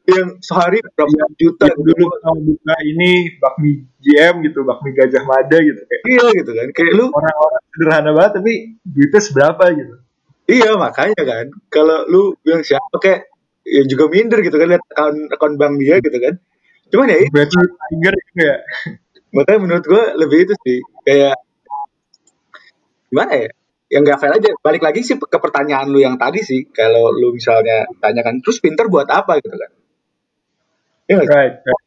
yang 0.07 0.39
sehari 0.39 0.79
berapa 0.95 1.11
yang, 1.11 1.33
juta 1.35 1.65
yang 1.67 1.83
dulu 1.83 2.05
mau 2.23 2.39
buka 2.39 2.75
ini 2.87 3.11
bakmi 3.43 3.83
GM 3.99 4.35
gitu 4.47 4.63
bakmi 4.63 4.95
Gajah 4.95 5.23
Mada 5.27 5.59
gitu 5.63 5.83
kayak. 5.87 6.03
Iya 6.07 6.27
gitu 6.43 6.51
kan 6.55 6.69
kayak 6.75 6.93
lu 6.95 7.07
orang-orang 7.15 7.63
sederhana 7.75 8.11
banget 8.15 8.33
tapi 8.43 8.53
duitnya 8.87 9.21
seberapa 9.23 9.65
gitu? 9.75 9.95
Iya 10.47 10.71
makanya 10.79 11.23
kan 11.23 11.47
kalau 11.71 11.99
lu 12.07 12.23
bilang 12.43 12.63
siapa 12.63 12.97
kayak 13.03 13.31
ya 13.67 13.83
juga 13.87 14.07
minder 14.11 14.39
gitu 14.47 14.57
kan 14.59 14.67
lihat 14.71 14.85
akun 14.95 15.17
akun 15.31 15.53
bank 15.59 15.75
dia 15.79 15.99
gitu 16.03 16.19
kan. 16.19 16.35
Cuman 16.91 17.07
ya 17.11 17.19
berarti 17.31 17.55
tiger 17.63 18.15
gitu 18.15 18.41
ya? 18.47 18.57
Makanya 19.35 19.59
menurut 19.59 19.85
gue 19.87 20.03
lebih 20.23 20.39
itu 20.47 20.55
sih 20.63 20.79
kayak 21.03 21.35
gimana 23.11 23.33
ya 23.47 23.51
yang 23.87 24.03
gak 24.03 24.19
fair 24.19 24.35
aja 24.35 24.51
balik 24.59 24.83
lagi 24.83 25.07
sih 25.07 25.15
ke 25.15 25.39
pertanyaan 25.39 25.87
lu 25.87 26.03
yang 26.03 26.19
tadi 26.19 26.43
sih 26.43 26.67
kalau 26.75 27.15
lu 27.15 27.31
misalnya 27.35 27.87
tanyakan 28.03 28.43
terus 28.43 28.59
pinter 28.59 28.91
buat 28.91 29.07
apa 29.07 29.39
gitu 29.39 29.55
kan 29.55 29.71
Yeah, 31.07 31.23
right, 31.23 31.63
right. 31.63 31.85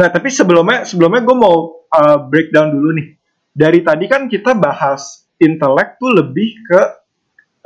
Nah, 0.00 0.08
tapi 0.08 0.32
sebelumnya 0.32 0.88
sebelumnya 0.88 1.22
gue 1.22 1.36
mau 1.36 1.84
uh, 1.86 2.18
breakdown 2.24 2.72
dulu 2.72 2.96
nih. 2.96 3.08
Dari 3.54 3.80
tadi 3.84 4.04
kan 4.08 4.26
kita 4.26 4.56
bahas 4.56 5.28
intelek 5.38 6.00
tuh 6.00 6.10
lebih 6.10 6.48
ke 6.64 6.80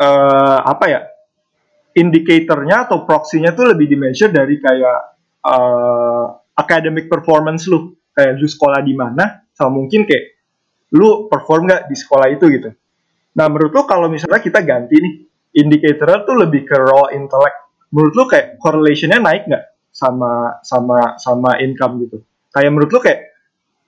uh, 0.02 0.58
apa 0.66 0.84
ya? 0.90 1.00
Indikatornya 1.94 2.90
atau 2.90 3.06
proksinya 3.06 3.54
tuh 3.54 3.70
lebih 3.70 3.86
dimeasure 3.86 4.34
dari 4.34 4.58
kayak 4.58 5.00
uh, 5.46 6.26
academic 6.58 7.06
performance 7.06 7.70
lu. 7.70 7.94
Kayak 8.12 8.42
lu 8.42 8.50
sekolah 8.50 8.82
di 8.82 8.98
mana, 8.98 9.46
sama 9.54 9.78
mungkin 9.78 10.02
kayak 10.02 10.42
lu 10.90 11.30
perform 11.30 11.70
gak 11.70 11.86
di 11.86 11.94
sekolah 11.94 12.34
itu 12.34 12.44
gitu. 12.50 12.70
Nah, 13.38 13.46
menurut 13.46 13.70
lu 13.70 13.82
kalau 13.86 14.10
misalnya 14.10 14.42
kita 14.42 14.66
ganti 14.66 14.98
nih, 14.98 15.14
indikatornya 15.62 16.26
tuh 16.26 16.36
lebih 16.42 16.66
ke 16.66 16.74
raw 16.74 17.14
intellect. 17.14 17.70
Menurut 17.94 18.14
lu 18.18 18.24
kayak 18.26 18.58
correlationnya 18.58 19.22
naik 19.22 19.46
nggak? 19.46 19.78
sama 19.98 20.62
sama 20.62 21.18
sama 21.18 21.58
income 21.58 22.06
gitu. 22.06 22.22
Kayak 22.54 22.70
menurut 22.70 22.90
lu 22.94 23.00
kayak 23.02 23.34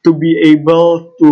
to 0.02 0.16
be 0.18 0.34
able 0.42 1.14
to 1.22 1.30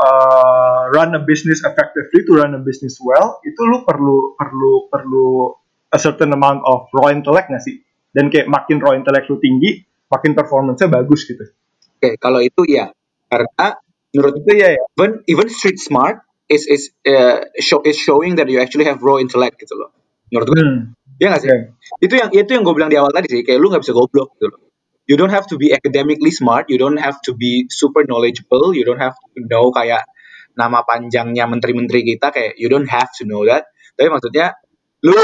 uh, 0.00 0.88
run 0.94 1.12
a 1.12 1.20
business 1.20 1.60
effectively, 1.60 2.24
to 2.24 2.32
run 2.32 2.56
a 2.56 2.62
business 2.64 2.96
well, 3.04 3.44
itu 3.44 3.60
lu 3.60 3.84
perlu 3.84 4.32
perlu 4.40 4.88
perlu 4.88 5.52
a 5.92 5.98
certain 6.00 6.32
amount 6.32 6.64
of 6.64 6.88
raw 6.96 7.12
intellect 7.12 7.52
nggak 7.52 7.60
sih? 7.60 7.84
Dan 8.14 8.32
kayak 8.32 8.48
makin 8.48 8.80
raw 8.80 8.96
intellect 8.96 9.28
lu 9.28 9.36
tinggi, 9.36 9.84
makin 10.08 10.32
performance-nya 10.32 10.88
bagus 10.88 11.28
gitu. 11.28 11.44
Oke, 11.44 11.98
okay, 12.00 12.12
kalau 12.16 12.40
itu 12.40 12.64
ya. 12.64 12.88
Karena 13.28 13.76
menurut 14.14 14.34
itu 14.40 14.52
ya, 14.54 14.70
ya. 14.78 14.84
even 14.96 15.12
even 15.28 15.48
street 15.50 15.76
smart 15.76 16.23
is 16.50 16.68
is 16.68 16.92
uh, 17.08 17.44
show 17.60 17.80
is 17.84 17.96
showing 17.96 18.36
that 18.36 18.48
you 18.50 18.60
actually 18.60 18.84
have 18.84 19.00
raw 19.00 19.16
intellect 19.16 19.56
gitu 19.60 19.74
loh. 19.76 19.90
Menurut 20.28 20.48
gue. 20.52 20.60
Hmm 20.60 20.80
Ya 21.18 21.30
gak 21.30 21.42
sih? 21.46 21.50
Okay. 21.50 21.62
Itu 22.02 22.14
yang 22.18 22.30
itu 22.34 22.50
yang 22.50 22.62
gue 22.66 22.74
bilang 22.74 22.90
di 22.90 22.98
awal 22.98 23.14
tadi 23.14 23.30
sih, 23.30 23.40
kayak 23.46 23.58
lu 23.62 23.70
gak 23.70 23.86
bisa 23.86 23.94
goblok 23.94 24.34
gitu 24.38 24.50
loh. 24.50 24.60
You 25.04 25.20
don't 25.20 25.30
have 25.30 25.46
to 25.52 25.60
be 25.60 25.70
academically 25.70 26.32
smart, 26.32 26.72
you 26.72 26.80
don't 26.80 26.98
have 26.98 27.20
to 27.28 27.36
be 27.36 27.68
super 27.68 28.08
knowledgeable, 28.08 28.72
you 28.72 28.88
don't 28.88 28.98
have 28.98 29.14
to 29.36 29.40
know 29.44 29.68
kayak 29.70 30.08
nama 30.56 30.80
panjangnya 30.82 31.44
menteri-menteri 31.44 32.16
kita 32.16 32.32
kayak 32.32 32.56
you 32.56 32.72
don't 32.72 32.88
have 32.88 33.12
to 33.20 33.28
know 33.28 33.44
that. 33.46 33.68
Tapi 33.94 34.10
maksudnya 34.10 34.56
lu 35.04 35.20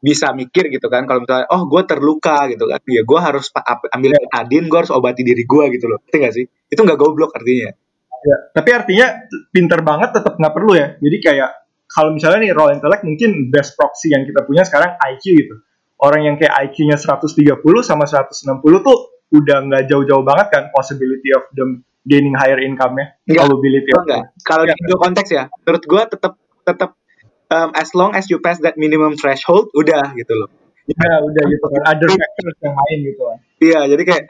bisa 0.00 0.30
mikir 0.36 0.70
gitu 0.70 0.86
kan 0.86 1.08
kalau 1.08 1.24
misalnya 1.24 1.48
oh 1.50 1.66
gue 1.66 1.82
terluka 1.88 2.46
gitu 2.52 2.68
kan 2.68 2.78
ya 2.84 3.02
gue 3.02 3.18
harus 3.18 3.48
ambil 3.90 4.12
adin 4.28 4.68
gue 4.68 4.78
harus 4.78 4.92
obati 4.92 5.24
diri 5.24 5.42
gue 5.42 5.64
gitu 5.72 5.88
loh 5.88 5.98
ngerti 6.04 6.16
gak 6.20 6.34
sih 6.36 6.44
itu 6.46 6.80
nggak 6.84 7.00
goblok 7.00 7.32
artinya 7.32 7.74
ya, 8.26 8.36
tapi 8.50 8.70
artinya 8.74 9.06
pinter 9.54 9.80
banget 9.86 10.10
tetap 10.18 10.34
nggak 10.34 10.54
perlu 10.54 10.74
ya 10.74 10.98
jadi 10.98 11.16
kayak 11.22 11.50
kalau 11.86 12.10
misalnya 12.12 12.50
nih 12.50 12.52
raw 12.52 12.68
intellect 12.74 13.06
mungkin 13.06 13.48
best 13.48 13.78
proxy 13.78 14.10
yang 14.10 14.26
kita 14.26 14.42
punya 14.42 14.66
sekarang 14.66 14.98
IQ 15.00 15.24
gitu. 15.38 15.54
Orang 15.96 16.28
yang 16.28 16.36
kayak 16.36 16.52
IQ-nya 16.68 17.00
130 17.00 17.56
sama 17.80 18.04
160 18.04 18.60
tuh 18.84 18.98
udah 19.32 19.58
nggak 19.64 19.82
jauh-jauh 19.88 20.20
banget 20.20 20.46
kan 20.52 20.62
possibility 20.76 21.32
of 21.32 21.48
them 21.56 21.86
gaining 22.04 22.36
higher 22.36 22.60
income-nya. 22.60 23.16
Probability 23.24 23.90
of 23.96 24.04
enggak. 24.04 24.28
Kalau 24.44 24.68
ya. 24.68 24.76
di 24.76 24.92
konteks 24.92 25.28
ya, 25.32 25.48
menurut 25.64 25.84
gue 25.88 26.02
tetap 26.12 26.32
tetap 26.68 26.90
um, 27.48 27.70
as 27.72 27.88
long 27.96 28.12
as 28.12 28.28
you 28.28 28.44
pass 28.44 28.60
that 28.60 28.76
minimum 28.76 29.16
threshold 29.16 29.72
udah 29.72 30.12
gitu 30.20 30.36
loh. 30.36 30.52
Ya 30.86 31.18
udah 31.18 31.44
gitu 31.48 31.64
kan. 31.64 31.80
Other 31.96 32.10
factors 32.12 32.56
yang 32.60 32.74
main 32.76 32.98
gitu 33.08 33.22
kan. 33.24 33.38
Iya, 33.56 33.80
jadi 33.88 34.02
kayak 34.04 34.24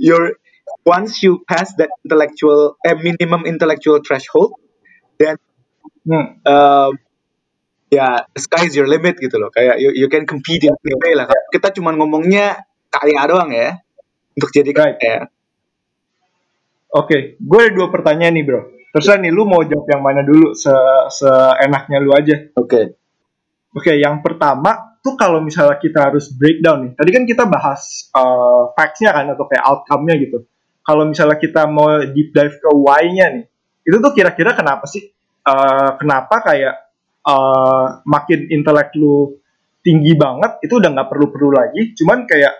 your 0.00 0.40
once 0.82 1.22
you 1.22 1.44
pass 1.44 1.74
that 1.76 1.90
intellectual 2.04 2.76
eh, 2.82 2.96
minimum 2.98 3.46
intellectual 3.46 4.00
threshold, 4.02 4.58
then 5.18 5.36
hmm. 6.06 6.42
um, 6.46 6.92
ya 7.92 8.24
sky 8.32 8.64
is 8.64 8.72
your 8.72 8.88
limit 8.88 9.20
gitu 9.20 9.36
loh 9.36 9.52
kayak 9.52 9.76
you, 9.76 9.92
you 9.92 10.08
can 10.08 10.24
compete 10.24 10.64
in 10.64 10.72
any 10.72 10.96
way 10.96 11.12
lah 11.12 11.28
kita 11.52 11.76
cuma 11.76 11.92
ngomongnya 11.92 12.64
kaya 12.88 13.20
doang 13.28 13.52
ya 13.52 13.84
untuk 14.32 14.48
jadi 14.48 14.72
right. 14.72 14.96
oke 16.88 17.04
okay. 17.04 17.36
gue 17.36 17.58
ada 17.60 17.72
dua 17.76 17.92
pertanyaan 17.92 18.32
nih 18.32 18.44
bro 18.48 18.60
terus 18.96 19.12
nih 19.12 19.28
lu 19.28 19.44
mau 19.44 19.60
jawab 19.60 19.84
yang 19.92 20.00
mana 20.00 20.24
dulu 20.24 20.56
se 20.56 20.72
seenaknya 21.12 22.00
lu 22.00 22.16
aja 22.16 22.48
oke 22.56 22.64
okay. 22.64 22.84
oke 23.76 23.84
okay, 23.84 24.00
yang 24.00 24.24
pertama 24.24 24.96
tuh 25.04 25.12
kalau 25.20 25.44
misalnya 25.44 25.76
kita 25.76 26.08
harus 26.08 26.32
breakdown 26.32 26.88
nih 26.88 26.92
tadi 26.96 27.10
kan 27.12 27.24
kita 27.28 27.44
bahas 27.44 28.08
uh, 28.16 28.72
facts-nya 28.72 29.12
kan 29.12 29.28
atau 29.36 29.44
kayak 29.44 29.64
outcome-nya 29.68 30.16
gitu 30.16 30.48
kalau 30.82 31.06
misalnya 31.06 31.38
kita 31.38 31.66
mau 31.70 32.02
deep 32.02 32.34
dive 32.34 32.56
ke 32.58 32.70
why-nya 32.70 33.26
nih 33.38 33.46
itu 33.82 33.96
tuh 33.98 34.12
kira-kira 34.14 34.54
kenapa 34.54 34.86
sih? 34.86 35.10
Uh, 35.42 35.98
kenapa 35.98 36.38
kayak 36.46 36.74
uh, 37.26 37.98
makin 38.06 38.46
intelek 38.46 38.94
lu 38.94 39.42
tinggi 39.82 40.14
banget 40.14 40.62
itu 40.62 40.78
udah 40.78 40.90
nggak 40.94 41.08
perlu-perlu 41.10 41.50
lagi. 41.50 41.82
Cuman 41.98 42.22
kayak 42.30 42.54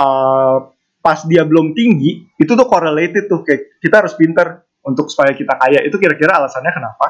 uh, 0.00 0.72
pas 1.04 1.20
dia 1.28 1.44
belum 1.44 1.76
tinggi 1.76 2.24
itu 2.40 2.52
tuh 2.56 2.66
correlated 2.66 3.28
tuh 3.28 3.44
kayak 3.44 3.78
kita 3.78 3.94
harus 4.00 4.16
pinter 4.16 4.64
untuk 4.80 5.12
supaya 5.12 5.36
kita 5.36 5.60
kaya. 5.60 5.84
Itu 5.84 6.00
kira-kira 6.00 6.40
alasannya 6.40 6.72
kenapa? 6.72 7.06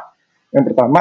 Yang 0.50 0.65
pertama. 0.75 1.00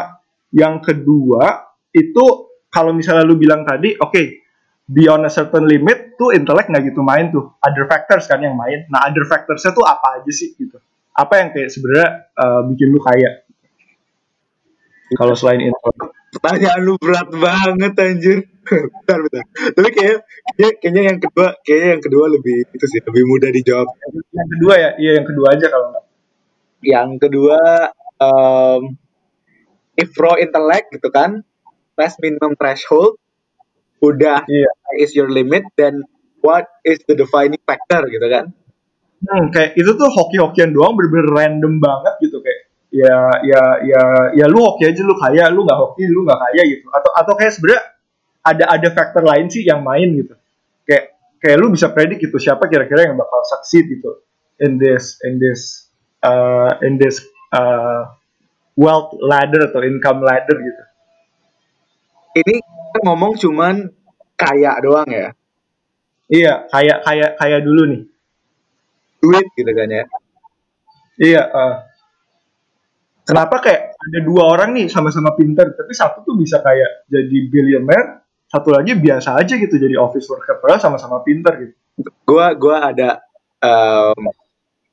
Yang 0.53 0.75
kedua 0.93 1.43
itu 1.91 2.25
kalau 2.69 2.93
misalnya 2.93 3.25
lu 3.25 3.35
bilang 3.35 3.65
tadi 3.65 3.97
oke 3.97 4.13
okay, 4.13 4.44
beyond 4.85 5.25
a 5.25 5.31
certain 5.33 5.65
limit 5.65 6.13
tuh 6.17 6.31
intelek 6.31 6.69
nggak 6.69 6.93
gitu 6.93 7.01
main 7.01 7.33
tuh 7.33 7.57
other 7.61 7.89
factors 7.89 8.29
kan 8.29 8.41
yang 8.41 8.53
main 8.53 8.85
nah 8.89 9.05
other 9.09 9.25
factorsnya 9.25 9.73
tuh 9.73 9.85
apa 9.85 10.21
aja 10.21 10.31
sih 10.31 10.53
gitu 10.53 10.77
apa 11.15 11.33
yang 11.41 11.49
kayak 11.55 11.69
sebenarnya 11.71 12.29
uh, 12.37 12.61
bikin 12.69 12.91
lu 12.93 12.99
kaya 13.01 13.45
kalau 15.13 15.37
selain 15.37 15.61
itu. 15.69 15.89
Pertanyaan 16.33 16.81
lu 16.81 16.97
berat 16.97 17.29
banget 17.29 17.93
anjir. 18.01 18.39
bentar, 19.05 19.17
bentar. 19.21 19.43
Tapi 19.77 19.89
kayak, 19.93 20.17
kayak 20.57 20.73
kayaknya 20.81 21.01
yang 21.13 21.19
kedua, 21.21 21.47
kayaknya 21.61 21.89
yang 21.93 22.03
kedua 22.03 22.25
lebih 22.33 22.57
itu 22.73 22.85
sih, 22.89 23.01
lebih 23.05 23.23
mudah 23.29 23.49
dijawab. 23.53 23.87
Yang 24.33 24.49
kedua 24.57 24.73
ya, 24.73 24.89
iya 24.97 25.11
yang 25.21 25.27
kedua 25.29 25.47
aja 25.53 25.65
kalau 25.69 25.85
enggak. 25.93 26.05
Yang 26.81 27.09
kedua 27.21 27.59
um, 28.17 28.81
if 29.93 30.09
raw 30.17 30.35
intellect 30.41 30.89
gitu 30.97 31.09
kan, 31.13 31.45
less 31.93 32.17
minimum 32.17 32.57
threshold 32.57 33.21
udah 34.11 34.45
iya. 34.45 34.69
is 35.01 35.13
your 35.17 35.29
limit? 35.31 35.65
Then 35.73 36.05
what 36.45 36.69
is 36.85 37.01
the 37.09 37.17
defining 37.17 37.61
factor 37.65 38.05
gitu 38.05 38.27
kan? 38.29 38.53
Hmm, 39.25 39.49
kayak 39.49 39.73
itu 39.73 39.89
tuh 39.97 40.09
hoki-hokian 40.11 40.75
doang 40.75 40.93
bener-bener 40.93 41.29
random 41.33 41.81
banget 41.81 42.13
gitu 42.21 42.43
kayak 42.45 42.61
ya 42.93 43.17
ya 43.41 43.61
ya 43.83 44.01
ya 44.37 44.45
lu 44.45 44.61
hoki 44.61 44.85
aja 44.85 45.01
lu 45.01 45.17
kaya 45.17 45.49
lu 45.49 45.65
nggak 45.65 45.79
hoki 45.81 46.05
lu 46.05 46.21
nggak 46.23 46.39
kaya 46.39 46.61
gitu. 46.69 46.85
Atau 46.93 47.11
atau 47.17 47.33
kayak 47.33 47.53
sebenernya 47.57 47.83
ada 48.45 48.65
ada 48.69 48.87
faktor 48.93 49.23
lain 49.25 49.49
sih 49.49 49.65
yang 49.65 49.81
main 49.81 50.13
gitu. 50.13 50.37
Kayak 50.85 51.17
kayak 51.41 51.57
lu 51.57 51.73
bisa 51.73 51.89
predik 51.89 52.21
gitu 52.21 52.37
siapa 52.37 52.69
kira-kira 52.69 53.09
yang 53.09 53.17
bakal 53.17 53.41
succeed 53.49 53.89
gitu 53.89 54.21
in 54.61 54.77
this 54.77 55.19
in 55.25 55.41
this 55.41 55.89
uh, 56.23 56.77
in 56.85 57.01
this 57.01 57.19
uh, 57.51 58.13
wealth 58.75 59.15
ladder 59.19 59.71
atau 59.71 59.81
income 59.83 60.21
ladder 60.23 60.55
gitu. 60.59 60.83
Ini 62.35 62.55
kita 62.59 62.99
ngomong 63.07 63.39
cuman 63.39 63.94
kaya 64.35 64.75
doang 64.83 65.09
ya? 65.09 65.31
Iya 66.29 66.53
kayak 66.69 66.97
kayak 67.03 67.31
kayak 67.39 67.61
dulu 67.63 67.81
nih. 67.91 68.01
Duit 69.23 69.45
gitu 69.55 69.71
kan 69.71 69.89
ya? 69.89 70.03
Iya 71.15 71.41
uh, 71.47 71.75
kenapa 73.25 73.55
kayak 73.63 73.95
ada 73.95 74.19
dua 74.21 74.43
orang 74.53 74.75
nih 74.75 74.87
sama-sama 74.91 75.33
pinter 75.33 75.73
tapi 75.73 75.91
satu 75.95 76.21
tuh 76.21 76.35
bisa 76.37 76.61
kayak 76.61 77.07
jadi 77.09 77.37
billionaire 77.49 78.27
satu 78.45 78.69
lagi 78.69 78.93
biasa 78.93 79.41
aja 79.41 79.57
gitu 79.57 79.75
jadi 79.81 79.97
office 79.97 80.29
worker 80.29 80.61
padahal 80.61 80.79
sama-sama 80.79 81.25
pinter 81.25 81.53
gitu. 81.59 81.73
Gua 82.27 82.53
gua 82.53 82.91
ada 82.93 83.23
um, 83.63 84.29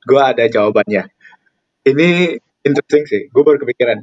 gua 0.07 0.33
ada 0.33 0.47
jawabannya. 0.49 1.05
Ini 1.83 2.39
interesting 2.63 3.03
sih 3.05 3.21
gue 3.27 3.43
baru 3.43 3.59
kepikiran. 3.59 3.99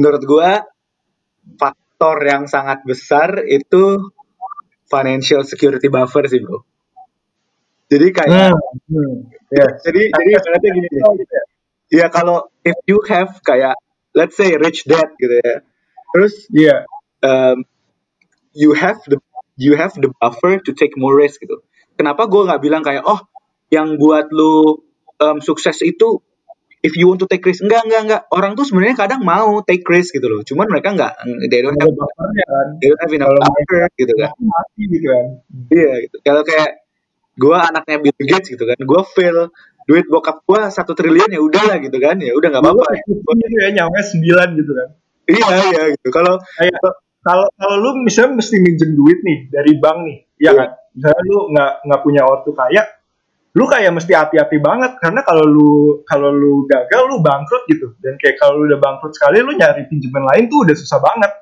Menurut 0.00 0.22
gua 0.24 0.64
faktor 1.60 2.16
yang 2.24 2.48
sangat 2.48 2.80
besar 2.88 3.44
itu 3.44 4.10
financial 4.90 5.46
security 5.46 5.86
buffer 5.86 6.26
sih 6.26 6.42
bro 6.42 6.66
jadi 7.90 8.06
kayak 8.10 8.52
hmm. 8.52 8.90
Hmm. 8.90 9.16
Yeah. 9.54 9.70
jadi 9.86 10.02
jadi 10.10 10.30
berarti 10.42 10.66
gini 10.74 10.88
nih 10.90 11.02
ya 11.90 12.06
kalau 12.10 12.50
if 12.62 12.78
you 12.86 13.02
have 13.06 13.38
kayak 13.42 13.78
let's 14.14 14.34
say 14.34 14.54
rich 14.58 14.86
dad 14.86 15.10
gitu 15.18 15.38
ya 15.42 15.62
terus 16.14 16.34
yeah. 16.50 16.86
um, 17.22 17.62
you 18.54 18.74
have 18.74 18.98
the 19.06 19.18
you 19.58 19.74
have 19.78 19.94
the 19.98 20.10
buffer 20.18 20.58
to 20.62 20.70
take 20.74 20.94
more 20.98 21.14
risk 21.14 21.42
gitu 21.42 21.62
kenapa 21.98 22.26
gue 22.30 22.42
nggak 22.46 22.62
bilang 22.62 22.82
kayak 22.82 23.02
oh 23.06 23.22
yang 23.70 23.98
buat 23.98 24.30
lu 24.34 24.82
um, 25.22 25.38
sukses 25.38 25.78
itu 25.82 26.22
if 26.80 26.96
you 26.96 27.08
want 27.08 27.20
to 27.20 27.28
take 27.28 27.44
risk 27.44 27.60
enggak 27.64 27.84
enggak 27.84 28.02
enggak. 28.08 28.22
Orang 28.32 28.56
tuh 28.56 28.64
sebenarnya 28.64 28.96
kadang 28.96 29.20
mau 29.24 29.60
take 29.64 29.84
risk 29.88 30.16
gitu 30.16 30.26
loh. 30.28 30.40
Cuman 30.44 30.68
mereka 30.68 30.92
enggak 30.96 31.12
they 31.48 31.60
don't 31.60 31.76
have 31.76 31.92
kan. 31.92 32.66
they 32.80 32.88
don't 32.88 33.00
have 33.00 33.12
enough 33.12 33.32
buffer 33.36 33.88
gitu 33.96 34.12
kan. 34.16 34.30
mati 34.40 34.82
gitu 34.88 35.06
kan. 35.08 35.26
Iya 35.72 35.92
gitu. 36.08 36.16
Kalau 36.24 36.42
kayak 36.44 36.70
gue 37.40 37.56
anaknya 37.56 37.96
Bill 38.04 38.26
Gates 38.28 38.48
gitu 38.52 38.64
kan 38.68 38.76
gue 38.76 39.00
fail 39.16 39.48
duit 39.88 40.06
bokap 40.06 40.44
gua 40.44 40.68
satu 40.68 40.92
triliun 40.92 41.32
ya 41.34 41.40
udah 41.40 41.62
lah 41.66 41.78
gitu 41.82 41.98
kan. 41.98 42.16
Ya 42.20 42.32
udah 42.36 42.48
nggak 42.52 42.62
apa-apa. 42.62 42.84
Ya 43.58 43.68
nyampe 43.74 44.00
sembilan 44.00 44.48
gitu 44.56 44.72
kan. 44.76 44.88
Iya 45.30 45.54
iya 45.70 45.82
gitu. 45.94 46.08
Kalau 46.10 46.38
kalau 47.20 47.46
kalau 47.52 47.76
lu 47.76 47.90
misalnya 48.06 48.40
mesti 48.40 48.56
minjem 48.62 48.96
duit 48.96 49.20
nih 49.20 49.52
dari 49.52 49.72
bank 49.76 49.98
nih 50.06 50.18
ya 50.40 50.52
kan? 50.54 50.78
Misalnya 50.94 51.22
lu 51.26 51.38
nggak 51.52 51.72
nggak 51.86 52.00
punya 52.06 52.22
ortu 52.24 52.50
kaya 52.54 52.82
lu 53.50 53.66
kayak 53.66 53.90
mesti 53.90 54.14
hati-hati 54.14 54.62
banget 54.62 54.94
karena 55.02 55.26
kalau 55.26 55.42
lu 55.42 55.70
kalau 56.06 56.30
lu 56.30 56.70
gagal 56.70 57.10
lu 57.10 57.18
bangkrut 57.18 57.66
gitu. 57.66 57.98
Dan 57.98 58.14
kayak 58.14 58.38
kalau 58.38 58.62
lu 58.62 58.70
udah 58.70 58.78
bangkrut 58.78 59.10
sekali 59.10 59.42
lu 59.42 59.58
nyari 59.58 59.90
pinjaman 59.90 60.22
lain 60.22 60.46
tuh 60.46 60.62
udah 60.62 60.76
susah 60.78 61.02
banget. 61.02 61.32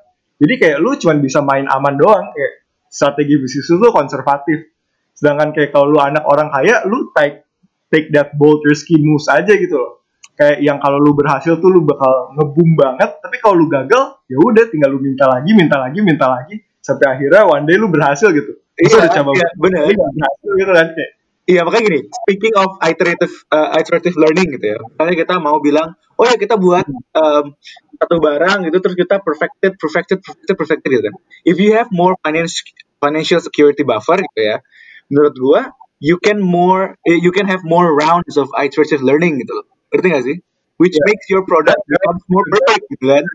Jadi 0.41 0.53
kayak 0.57 0.77
lu 0.81 0.97
cuma 0.97 1.13
bisa 1.21 1.45
main 1.45 1.69
aman 1.69 1.93
doang 1.99 2.33
kayak 2.33 2.53
strategi 2.89 3.37
bisnis 3.37 3.69
lu 3.69 3.93
konservatif. 3.93 4.73
Sedangkan 5.13 5.53
kayak 5.53 5.69
kalau 5.69 5.93
lu 5.93 5.99
anak 6.01 6.25
orang 6.25 6.49
kaya 6.49 6.81
lu 6.89 7.13
take 7.13 7.45
take 7.93 8.09
that 8.09 8.33
bold 8.33 8.65
risky 8.65 8.97
moves 8.97 9.29
aja 9.29 9.53
gitu 9.53 9.77
loh. 9.77 10.01
Kayak 10.33 10.65
yang 10.65 10.81
kalau 10.81 10.97
lu 10.97 11.13
berhasil 11.13 11.61
tuh 11.61 11.69
lu 11.69 11.85
bakal 11.85 12.33
ngebum 12.33 12.73
banget 12.73 13.21
tapi 13.21 13.37
kalau 13.37 13.59
lu 13.59 13.67
gagal 13.69 14.17
ya 14.25 14.37
udah 14.39 14.65
tinggal 14.71 14.89
lu 14.89 15.03
minta 15.03 15.29
lagi 15.29 15.51
minta 15.53 15.77
lagi 15.77 15.99
minta 16.01 16.25
lagi 16.25 16.57
sampai 16.81 17.05
akhirnya 17.05 17.45
one 17.45 17.69
day 17.69 17.77
lu 17.77 17.91
berhasil 17.91 18.33
gitu. 18.33 18.57
Iya, 18.79 18.95
udah 18.95 19.11
coba 19.11 19.31
iya, 19.35 19.47
bener. 19.59 19.81
Berhasil 19.91 20.51
gitu 20.55 20.71
kan 20.71 20.87
kayak 20.95 21.18
Iya 21.49 21.65
makanya 21.65 21.83
gini, 21.89 21.99
speaking 22.05 22.53
of 22.61 22.77
iterative 22.85 23.33
uh, 23.49 23.73
iterative 23.73 24.13
learning 24.21 24.53
gitu 24.53 24.65
ya, 24.69 24.77
misalnya 24.85 25.15
kita 25.17 25.33
mau 25.41 25.57
bilang, 25.57 25.97
oh 26.13 26.25
ya 26.29 26.37
kita 26.37 26.61
buat 26.61 26.85
um, 27.17 27.57
satu 27.97 28.21
barang 28.21 28.69
gitu, 28.69 28.77
terus 28.77 28.93
kita 28.93 29.17
perfected, 29.17 29.73
perfected, 29.81 30.21
perfected, 30.21 30.53
perfected 30.53 30.89
gitu 30.93 31.03
kan. 31.09 31.15
If 31.49 31.57
you 31.57 31.73
have 31.73 31.89
more 31.89 32.13
financial 32.21 32.69
financial 33.01 33.41
security 33.41 33.81
buffer 33.81 34.21
gitu 34.21 34.41
ya, 34.45 34.61
menurut 35.09 35.33
gua 35.41 35.61
you 35.97 36.21
can 36.21 36.37
more 36.37 36.93
eh, 37.09 37.17
you 37.17 37.33
can 37.33 37.49
have 37.49 37.65
more 37.65 37.97
rounds 37.97 38.37
of 38.37 38.53
iterative 38.53 39.01
learning 39.01 39.41
gitu 39.41 39.49
loh. 39.49 39.65
Ngerti 39.89 40.07
gak 40.13 40.25
sih? 40.29 40.37
Which 40.77 40.93
yeah. 40.93 41.07
makes 41.09 41.25
your 41.33 41.43
product 41.49 41.81
becomes 41.89 42.21
more 42.29 42.45
perfect 42.45 42.93
gitu 42.93 43.09
kan. 43.09 43.25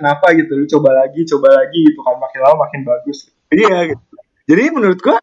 Kenapa 0.00 0.32
gitu? 0.32 0.64
Lu 0.64 0.66
coba 0.80 1.04
lagi, 1.04 1.28
coba 1.28 1.60
lagi 1.60 1.92
gitu 1.92 2.00
kan 2.08 2.16
makin 2.24 2.40
lama 2.40 2.56
makin 2.64 2.80
bagus. 2.88 3.28
Iya 3.52 3.92
gitu. 3.92 4.04
Jadi 4.48 4.64
menurut 4.72 4.96
gua 5.04 5.20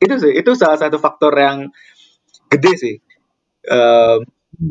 itu 0.00 0.14
sih 0.16 0.32
itu 0.32 0.50
salah 0.56 0.80
satu 0.80 0.96
faktor 0.96 1.32
yang 1.36 1.68
gede 2.48 2.72
sih. 2.76 2.96
Um, 3.68 4.24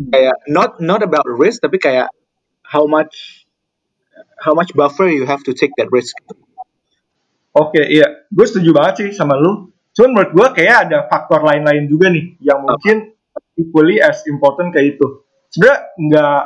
kayak 0.10 0.38
not 0.50 0.82
not 0.82 1.06
about 1.06 1.26
risk 1.30 1.62
tapi 1.62 1.78
kayak 1.78 2.10
how 2.65 2.89
much 2.89 3.46
how 4.42 4.58
much 4.58 4.74
buffer 4.74 5.08
you 5.10 5.30
have 5.30 5.46
to 5.46 5.54
take 5.54 5.72
that 5.78 5.89
risk. 5.94 6.18
Oke, 7.54 7.82
okay, 7.82 7.86
iya. 7.89 8.26
Gue 8.30 8.46
setuju 8.46 8.74
banget 8.74 8.94
sih 9.02 9.10
sama 9.18 9.38
lu 9.38 9.70
Cuman 10.00 10.15
menurut 10.15 10.32
gue 10.32 10.48
kayak 10.63 10.76
ada 10.88 10.98
faktor 11.12 11.44
lain-lain 11.44 11.89
juga 11.92 12.08
nih 12.08 12.39
yang 12.39 12.63
mungkin 12.63 13.12
equally 13.60 14.00
as 14.00 14.24
important 14.32 14.72
kayak 14.72 14.96
itu. 14.96 15.28
Sebenarnya 15.52 15.80
nggak 16.00 16.42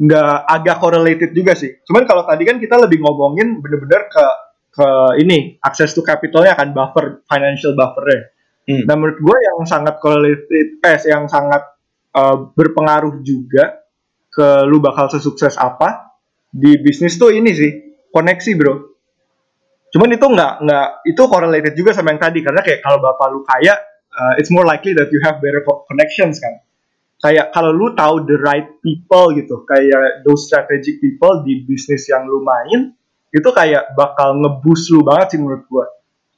nggak 0.00 0.34
agak 0.48 0.76
correlated 0.80 1.30
juga 1.36 1.52
sih. 1.52 1.76
Cuman 1.84 2.08
kalau 2.08 2.24
tadi 2.24 2.48
kan 2.48 2.56
kita 2.56 2.80
lebih 2.80 3.04
ngomongin 3.04 3.60
bener-bener 3.60 4.08
ke 4.08 4.24
ke 4.70 4.88
ini 5.18 5.58
akses 5.60 5.92
to 5.92 6.00
capitalnya 6.06 6.54
akan 6.54 6.70
buffer 6.70 7.26
financial 7.26 7.74
buffernya. 7.74 8.30
Hmm. 8.70 8.86
Nah 8.86 8.94
menurut 8.94 9.18
gue 9.18 9.36
yang 9.42 9.58
sangat 9.66 9.98
correlated, 9.98 10.78
eh 10.80 10.98
yang 11.10 11.26
sangat 11.26 11.62
uh, 12.14 12.50
berpengaruh 12.54 13.22
juga 13.26 13.82
ke 14.30 14.64
lu 14.70 14.78
bakal 14.78 15.10
sesukses 15.10 15.58
apa 15.58 16.14
di 16.50 16.78
bisnis 16.78 17.18
tuh 17.18 17.34
ini 17.34 17.50
sih 17.50 17.72
koneksi 18.14 18.52
bro 18.54 18.90
Cuman 19.90 20.08
itu 20.14 20.22
nggak 20.22 20.52
nggak 20.62 20.88
itu 21.10 21.22
correlated 21.26 21.74
juga 21.74 21.90
sama 21.90 22.14
yang 22.14 22.22
tadi 22.22 22.46
karena 22.46 22.62
kayak 22.62 22.78
kalau 22.78 23.02
bapak 23.02 23.26
lu 23.34 23.42
kaya, 23.42 23.74
uh, 24.14 24.34
it's 24.38 24.50
more 24.54 24.62
likely 24.62 24.94
that 24.94 25.10
you 25.10 25.18
have 25.26 25.42
better 25.42 25.66
connections 25.90 26.38
kan. 26.38 26.62
Kayak 27.20 27.52
kalau 27.52 27.74
lu 27.74 27.92
tahu 27.92 28.24
the 28.24 28.38
right 28.38 28.80
people 28.80 29.34
gitu, 29.34 29.66
kayak 29.66 30.24
those 30.24 30.46
strategic 30.46 31.02
people 31.02 31.42
di 31.42 31.66
bisnis 31.66 32.06
yang 32.08 32.24
lu 32.24 32.40
main, 32.40 32.94
itu 33.30 33.48
kayak 33.50 33.94
bakal 33.94 34.38
ngeboost 34.38 34.90
lu 34.94 35.06
banget 35.06 35.34
sih 35.34 35.38
menurut 35.38 35.64
gua. 35.70 35.86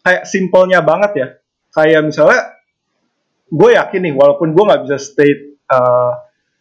Kayak 0.05 0.23
simpelnya 0.29 0.79
banget 0.85 1.13
ya. 1.17 1.27
Kayak 1.73 2.01
misalnya, 2.05 2.41
gue 3.49 3.71
yakin 3.73 4.01
nih, 4.05 4.15
walaupun 4.19 4.53
gue 4.53 4.65
nggak 4.67 4.83
bisa 4.85 4.97
state 5.01 5.57
uh, 5.73 6.13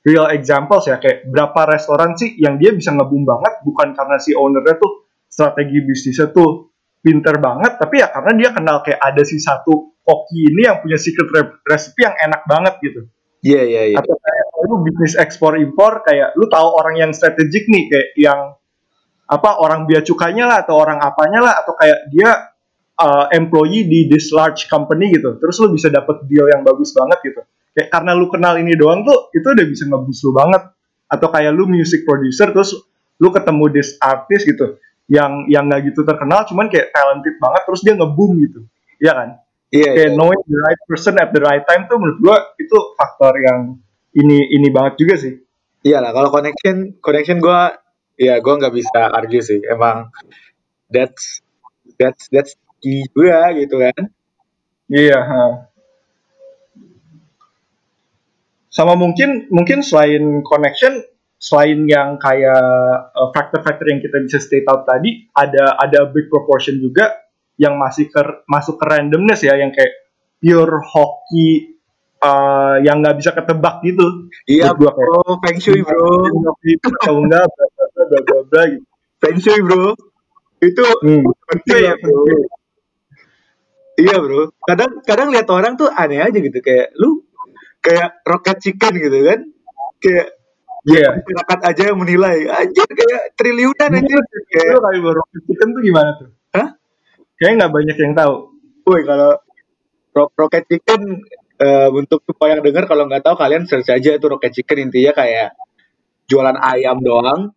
real 0.08 0.32
examples 0.32 0.88
ya, 0.88 1.04
kayak 1.04 1.28
berapa 1.28 1.68
restoran 1.68 2.16
sih 2.16 2.40
yang 2.40 2.56
dia 2.56 2.72
bisa 2.72 2.96
ngebum 2.96 3.28
banget, 3.28 3.60
bukan 3.68 3.92
karena 3.92 4.16
si 4.24 4.32
ownernya 4.32 4.80
tuh 4.80 5.10
strategi 5.28 5.84
bisnisnya 5.84 6.32
tuh 6.36 6.72
pinter 7.02 7.42
banget 7.42 7.82
tapi 7.82 8.04
ya 8.04 8.14
karena 8.14 8.32
dia 8.38 8.50
kenal 8.54 8.78
kayak 8.86 9.02
ada 9.02 9.24
si 9.26 9.42
satu 9.42 9.98
koki 10.06 10.54
ini 10.54 10.70
yang 10.70 10.84
punya 10.84 11.02
secret 11.02 11.32
recipe 11.66 12.06
yang 12.06 12.16
enak 12.20 12.46
banget 12.46 12.76
gitu 12.84 13.02
Iya 13.42 13.58
yeah, 13.58 13.64
iya 13.66 13.74
yeah, 13.74 13.84
iya. 13.90 13.94
Yeah. 13.98 14.02
Atau 14.06 14.16
kayak 14.22 14.46
lu 14.70 14.76
bisnis 14.86 15.14
ekspor 15.18 15.58
impor 15.58 16.06
kayak 16.06 16.38
lu 16.38 16.46
tahu 16.46 16.78
orang 16.78 16.96
yang 17.02 17.10
strategik 17.10 17.66
nih 17.66 17.90
kayak 17.90 18.10
yang 18.14 18.40
apa 19.32 19.64
orang 19.64 19.88
biaya 19.88 20.04
cukainya 20.04 20.44
lah 20.44 20.68
atau 20.68 20.76
orang 20.76 21.00
apanya 21.00 21.40
lah 21.40 21.54
atau 21.64 21.72
kayak 21.80 22.12
dia 22.12 22.52
uh, 23.00 23.32
employee 23.32 23.88
di 23.88 24.12
this 24.12 24.36
large 24.36 24.68
company 24.68 25.16
gitu. 25.16 25.40
Terus 25.40 25.56
lu 25.64 25.72
bisa 25.72 25.88
dapet 25.88 26.28
deal 26.28 26.52
yang 26.52 26.68
bagus 26.68 26.92
banget 26.92 27.24
gitu. 27.24 27.42
Kayak 27.72 27.88
karena 27.96 28.12
lu 28.12 28.28
kenal 28.28 28.60
ini 28.60 28.76
doang 28.76 29.08
tuh 29.08 29.32
itu 29.32 29.48
udah 29.48 29.66
bisa 29.66 29.88
ngebus 29.88 30.20
lu 30.28 30.36
banget. 30.36 30.64
Atau 31.08 31.32
kayak 31.32 31.56
lu 31.56 31.64
music 31.72 32.04
producer 32.04 32.52
terus 32.52 32.76
lu 33.22 33.30
ketemu 33.32 33.66
this 33.72 33.96
artist 34.04 34.44
gitu 34.44 34.76
yang 35.12 35.46
yang 35.52 35.68
nggak 35.68 35.92
gitu 35.92 36.08
terkenal 36.08 36.48
cuman 36.48 36.72
kayak 36.72 36.96
talented 36.96 37.36
banget 37.36 37.62
terus 37.68 37.82
dia 37.84 37.94
ngebum 38.00 38.32
gitu 38.40 38.64
iya 39.04 39.12
kan 39.12 39.30
iya 39.68 39.84
yeah, 39.84 39.94
kayak 40.00 40.12
yeah. 40.16 40.18
knowing 40.18 40.42
the 40.48 40.60
right 40.64 40.82
person 40.88 41.14
at 41.20 41.30
the 41.36 41.42
right 41.44 41.68
time 41.68 41.84
tuh 41.92 42.00
menurut 42.00 42.18
gua 42.24 42.38
itu 42.56 42.78
faktor 42.96 43.36
yang 43.44 43.76
ini 44.16 44.56
ini 44.56 44.72
banget 44.72 45.04
juga 45.04 45.20
sih 45.20 45.36
iya 45.84 46.00
lah 46.00 46.16
kalau 46.16 46.32
connection 46.32 46.96
connection 47.04 47.44
gua 47.44 47.76
ya 48.22 48.38
gua 48.38 48.62
nggak 48.62 48.76
bisa 48.78 49.02
argue 49.10 49.42
sih. 49.42 49.66
Emang 49.66 50.14
that's 50.94 51.42
that's 51.98 52.30
that's 52.30 52.54
key 52.78 53.10
juga 53.18 53.50
gitu 53.58 53.82
kan. 53.82 54.14
Iya 54.92 55.18
yeah, 55.18 55.72
sama 58.72 58.96
mungkin 58.96 59.52
mungkin 59.52 59.84
selain 59.84 60.48
connection 60.48 61.04
selain 61.42 61.90
yang 61.90 62.22
kayak 62.22 63.12
uh, 63.12 63.30
faktor-faktor 63.36 63.90
yang 63.90 64.00
kita 64.00 64.22
bisa 64.24 64.38
state 64.38 64.64
out 64.70 64.86
tadi, 64.86 65.28
ada 65.34 65.76
ada 65.76 66.08
big 66.08 66.30
proportion 66.30 66.78
juga 66.80 67.18
yang 67.58 67.76
masih 67.82 68.08
ke, 68.14 68.22
masuk 68.46 68.78
ke 68.78 68.86
randomness 68.86 69.42
ya, 69.42 69.58
yang 69.58 69.74
kayak 69.74 69.92
pure 70.38 70.86
hoki 70.86 71.82
uh, 72.22 72.78
yang 72.86 73.02
nggak 73.02 73.18
bisa 73.18 73.34
ketebak 73.34 73.82
gitu. 73.82 74.30
Iya 74.46 74.72
kayak 74.78 74.94
bro, 74.94 75.42
feng 75.42 75.58
shui 75.58 75.82
bro, 75.82 76.30
atau 77.02 77.16
enggak 77.26 77.50
bla 78.12 78.20
bla 78.28 78.40
bla 78.44 78.62
gitu. 78.68 78.84
feng 79.24 79.38
shui 79.40 79.60
bro. 79.64 79.96
Itu 80.60 80.84
Hmm. 81.02 81.24
penting 81.48 81.80
Iya, 81.80 81.88
ya 81.88 81.94
bro. 81.98 82.20
Iya 83.96 84.16
bro. 84.20 84.42
Kadang 84.62 84.92
kadang 85.06 85.28
lihat 85.32 85.48
orang 85.48 85.74
tuh 85.80 85.88
aneh 85.88 86.20
aja 86.20 86.34
gitu 86.34 86.60
kayak 86.60 86.92
lu 86.98 87.24
kayak 87.80 88.20
rocket 88.26 88.58
chicken 88.60 88.94
gitu 89.00 89.18
kan. 89.26 89.40
Kayak 90.02 90.28
Iya. 90.82 91.10
masyarakat 91.14 91.60
aja 91.62 91.82
yang 91.94 92.00
menilai 92.02 92.38
anjir 92.50 92.88
kayak 92.90 93.38
triliunan 93.38 93.92
anjir 93.94 94.18
Itu 94.18 94.38
kayak 94.50 94.82
kali 94.82 95.00
baru 95.00 95.22
chicken 95.46 95.68
tuh 95.72 95.82
gimana 95.86 96.10
tuh? 96.18 96.30
Hah? 96.58 96.68
Kayaknya 97.38 97.56
nggak 97.66 97.74
banyak 97.74 97.98
yang 97.98 98.14
tahu. 98.18 98.36
woi 98.82 99.06
kalau 99.06 99.38
ro- 100.18 100.34
rocket 100.34 100.66
chicken 100.66 101.22
eh, 101.62 101.90
untuk 101.94 102.26
semua 102.26 102.50
yang 102.50 102.66
dengar 102.66 102.90
kalau 102.90 103.06
nggak 103.06 103.22
tahu 103.22 103.38
kalian 103.38 103.70
search 103.70 103.94
aja 103.94 104.18
itu 104.18 104.26
rocket 104.26 104.50
chicken 104.50 104.90
intinya 104.90 105.14
kayak 105.14 105.54
jualan 106.26 106.58
ayam 106.58 106.98
doang 106.98 107.54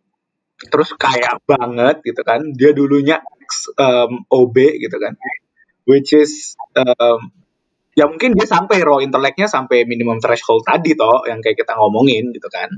terus 0.59 0.95
kaya 0.95 1.39
banget 1.45 2.01
gitu 2.03 2.23
kan 2.23 2.41
dia 2.55 2.71
dulunya 2.71 3.19
ex, 3.43 3.71
em, 3.75 4.23
OB 4.31 4.57
gitu 4.81 4.97
kan 4.97 5.19
which 5.85 6.15
is 6.15 6.55
em, 6.75 7.21
ya 7.95 8.07
mungkin 8.11 8.35
dia 8.35 8.47
sampai 8.47 8.83
raw 8.83 8.99
inteleknya 8.99 9.47
sampai 9.47 9.87
minimum 9.87 10.19
threshold 10.19 10.63
tadi 10.67 10.95
toh 10.95 11.27
yang 11.27 11.39
kayak 11.43 11.59
kita 11.59 11.75
ngomongin 11.75 12.31
gitu 12.35 12.47
kan 12.51 12.71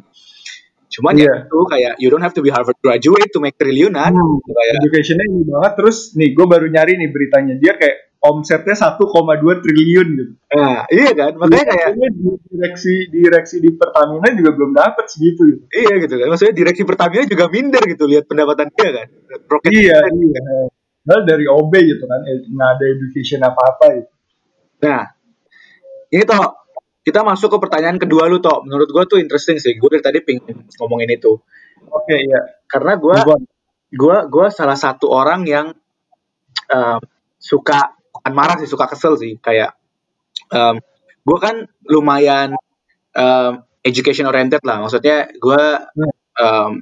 cuman 0.87 1.19
ya 1.19 1.27
Iya. 1.27 1.35
itu 1.51 1.59
kayak 1.67 1.93
you 1.99 2.09
don't 2.09 2.23
have 2.23 2.33
to 2.33 2.41
be 2.41 2.49
Harvard 2.49 2.79
graduate 2.81 3.29
to 3.35 3.43
make 3.43 3.59
triliunan 3.59 4.15
Hmm. 4.15 4.39
gitu 4.41 4.51
kayak 4.55 4.73
Educationnya 4.81 5.25
ini 5.29 5.43
banget. 5.45 5.73
Terus 5.83 5.97
nih 6.15 6.31
gue 6.33 6.47
baru 6.47 6.67
nyari 6.71 6.93
nih 6.97 7.09
beritanya 7.11 7.55
dia 7.59 7.73
kayak 7.75 7.97
omsetnya 8.29 8.75
1,2 8.75 9.63
triliun 9.63 10.09
gitu. 10.19 10.33
nah 10.53 10.85
iya 10.91 11.11
kan 11.15 11.33
makanya 11.39 11.67
kayak 11.73 11.87
Kayaknya 11.97 12.09
di 12.13 12.31
direksi 12.53 12.95
direksi 13.09 13.57
di 13.65 13.71
Pertamina 13.73 14.29
juga 14.37 14.51
belum 14.53 14.71
dapat 14.77 15.05
segitu 15.09 15.41
gitu. 15.49 15.63
Iya 15.73 15.93
gitu 16.05 16.15
kan. 16.21 16.27
Maksudnya 16.29 16.55
direksi 16.55 16.83
Pertamina 16.85 17.25
juga 17.25 17.45
minder 17.49 17.83
gitu 17.89 18.05
lihat 18.05 18.25
pendapatan 18.29 18.69
dia 18.77 18.91
kan. 18.93 19.07
Rocket 19.49 19.71
Iya, 19.73 19.99
Chicken. 20.05 20.15
iya. 20.29 20.41
Padahal 21.07 21.23
dari 21.23 21.45
OB 21.47 21.73
gitu 21.73 22.05
kan, 22.05 22.21
eh, 22.27 22.39
nggak 22.51 22.71
ada 22.77 22.85
education 22.85 23.41
apa-apa 23.47 23.87
gitu. 23.97 24.11
Nah, 24.85 25.03
ini 26.13 26.23
toh 26.27 26.43
kita 27.01 27.23
masuk 27.23 27.49
ke 27.55 27.59
pertanyaan 27.63 27.97
kedua 27.97 28.27
lu 28.29 28.43
toh. 28.43 28.61
Menurut 28.67 28.91
gua 28.93 29.09
tuh 29.09 29.23
interesting 29.23 29.57
sih. 29.57 29.79
Gue 29.81 29.97
dari 29.97 30.05
tadi 30.05 30.19
pengen 30.21 30.67
ngomongin 30.83 31.17
itu. 31.17 31.33
Oke, 31.89 32.17
iya. 32.19 32.61
Karena 32.69 32.99
gua 33.01 33.25
gua 33.95 34.17
gua 34.29 34.47
salah 34.53 34.77
satu 34.77 35.09
orang 35.09 35.49
yang 35.49 35.67
um, 36.69 37.01
suka 37.41 37.96
bukan 38.27 38.35
marah 38.35 38.57
sih, 38.59 38.67
suka 38.67 38.91
kesel 38.91 39.15
sih. 39.15 39.39
Kayak 39.39 39.79
um, 40.51 40.83
gue 41.23 41.39
kan 41.39 41.71
lumayan 41.87 42.59
um, 43.15 43.63
education 43.87 44.27
oriented 44.27 44.61
lah. 44.67 44.83
Maksudnya 44.83 45.31
Hmm. 45.95 46.11
um, 46.43 46.73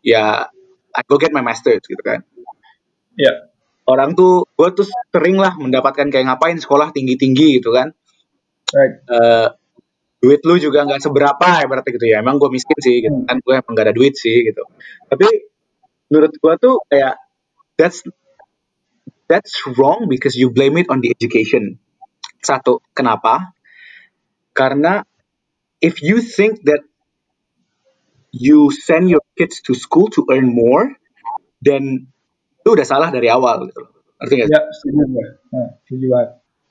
ya 0.00 0.48
I 0.94 1.00
go 1.04 1.20
get 1.20 1.36
my 1.36 1.44
master's 1.44 1.84
gitu 1.84 2.00
kan. 2.00 2.24
Iya. 3.14 3.52
orang 3.84 4.16
tuh 4.16 4.48
gue 4.56 4.68
tuh 4.72 4.88
sering 5.12 5.36
lah 5.36 5.54
mendapatkan 5.60 6.08
kayak 6.08 6.24
ngapain 6.24 6.56
sekolah 6.56 6.90
tinggi 6.90 7.20
tinggi 7.20 7.60
gitu 7.60 7.68
kan 7.70 7.92
Right. 8.74 8.94
Eh, 9.06 9.48
duit 10.18 10.40
lu 10.42 10.56
juga 10.56 10.82
nggak 10.88 11.04
seberapa 11.04 11.46
ya 11.60 11.68
berarti 11.68 11.94
gitu 11.94 12.08
ya 12.08 12.24
emang 12.24 12.40
gue 12.40 12.48
miskin 12.48 12.74
sih 12.80 13.04
gitu 13.04 13.22
kan 13.28 13.38
gue 13.44 13.54
emang 13.54 13.72
gak 13.76 13.92
ada 13.92 13.94
duit 13.94 14.16
sih 14.16 14.40
gitu 14.50 14.64
tapi 15.06 15.28
menurut 16.08 16.32
gue 16.32 16.54
tuh 16.58 16.80
kayak 16.88 17.20
that's 17.76 18.00
that's 19.28 19.64
wrong 19.76 20.06
because 20.08 20.34
you 20.36 20.50
blame 20.50 20.76
it 20.76 20.88
on 20.92 21.00
the 21.00 21.10
education 21.10 21.80
satu 22.44 22.84
kenapa 22.92 23.56
karena 24.52 25.02
if 25.80 26.04
you 26.04 26.20
think 26.20 26.62
that 26.68 26.84
you 28.34 28.68
send 28.70 29.08
your 29.08 29.24
kids 29.38 29.62
to 29.64 29.72
school 29.72 30.10
to 30.12 30.26
earn 30.28 30.50
more 30.50 30.92
then 31.64 32.10
lu 32.64 32.76
udah 32.76 32.86
salah 32.86 33.08
dari 33.12 33.28
awal 33.32 33.68
gitu 33.68 33.94
ngerti 34.24 34.34
nggak 34.40 34.48
sih? 34.48 34.56
Ya, 34.56 34.62
setuju 34.72 35.02
gue. 35.10 35.26
Setuju 35.84 36.06
banget. 36.08 36.30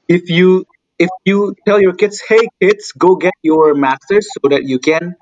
if 0.09 0.23
you 0.29 0.65
if 0.99 1.09
you 1.25 1.55
tell 1.65 1.79
your 1.79 1.93
kids, 1.93 2.21
hey 2.25 2.47
kids, 2.61 2.91
go 2.97 3.15
get 3.15 3.35
your 3.41 3.73
masters 3.75 4.27
so 4.33 4.49
that 4.49 4.63
you 4.63 4.79
can 4.79 5.15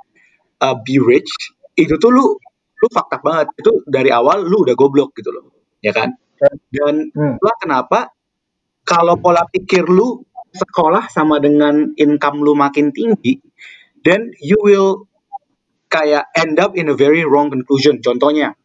uh, 0.60 0.76
be 0.78 0.98
rich, 0.98 1.30
itu 1.78 1.98
tuh 1.98 2.12
lu 2.12 2.38
lu 2.82 2.88
fakta 2.92 3.22
banget. 3.22 3.54
Itu 3.58 3.86
dari 3.86 4.10
awal 4.10 4.46
lu 4.46 4.64
udah 4.66 4.76
goblok 4.78 5.14
gitu 5.18 5.30
loh, 5.32 5.54
ya 5.84 5.94
kan? 5.94 6.18
Dan 6.42 7.14
Hmm. 7.14 7.38
itulah 7.38 7.58
kenapa 7.62 8.00
kalau 8.84 9.16
pola 9.22 9.46
pikir 9.46 9.86
lu 9.86 10.26
sekolah 10.52 11.08
sama 11.08 11.38
dengan 11.40 11.94
income 11.96 12.42
lu 12.44 12.58
makin 12.58 12.92
tinggi, 12.92 13.40
then 14.04 14.34
you 14.42 14.58
will 14.60 15.06
kayak 15.88 16.28
end 16.36 16.58
up 16.60 16.74
in 16.76 16.90
a 16.92 16.96
very 16.98 17.22
wrong 17.24 17.48
conclusion. 17.54 18.02
Contohnya, 18.02 18.56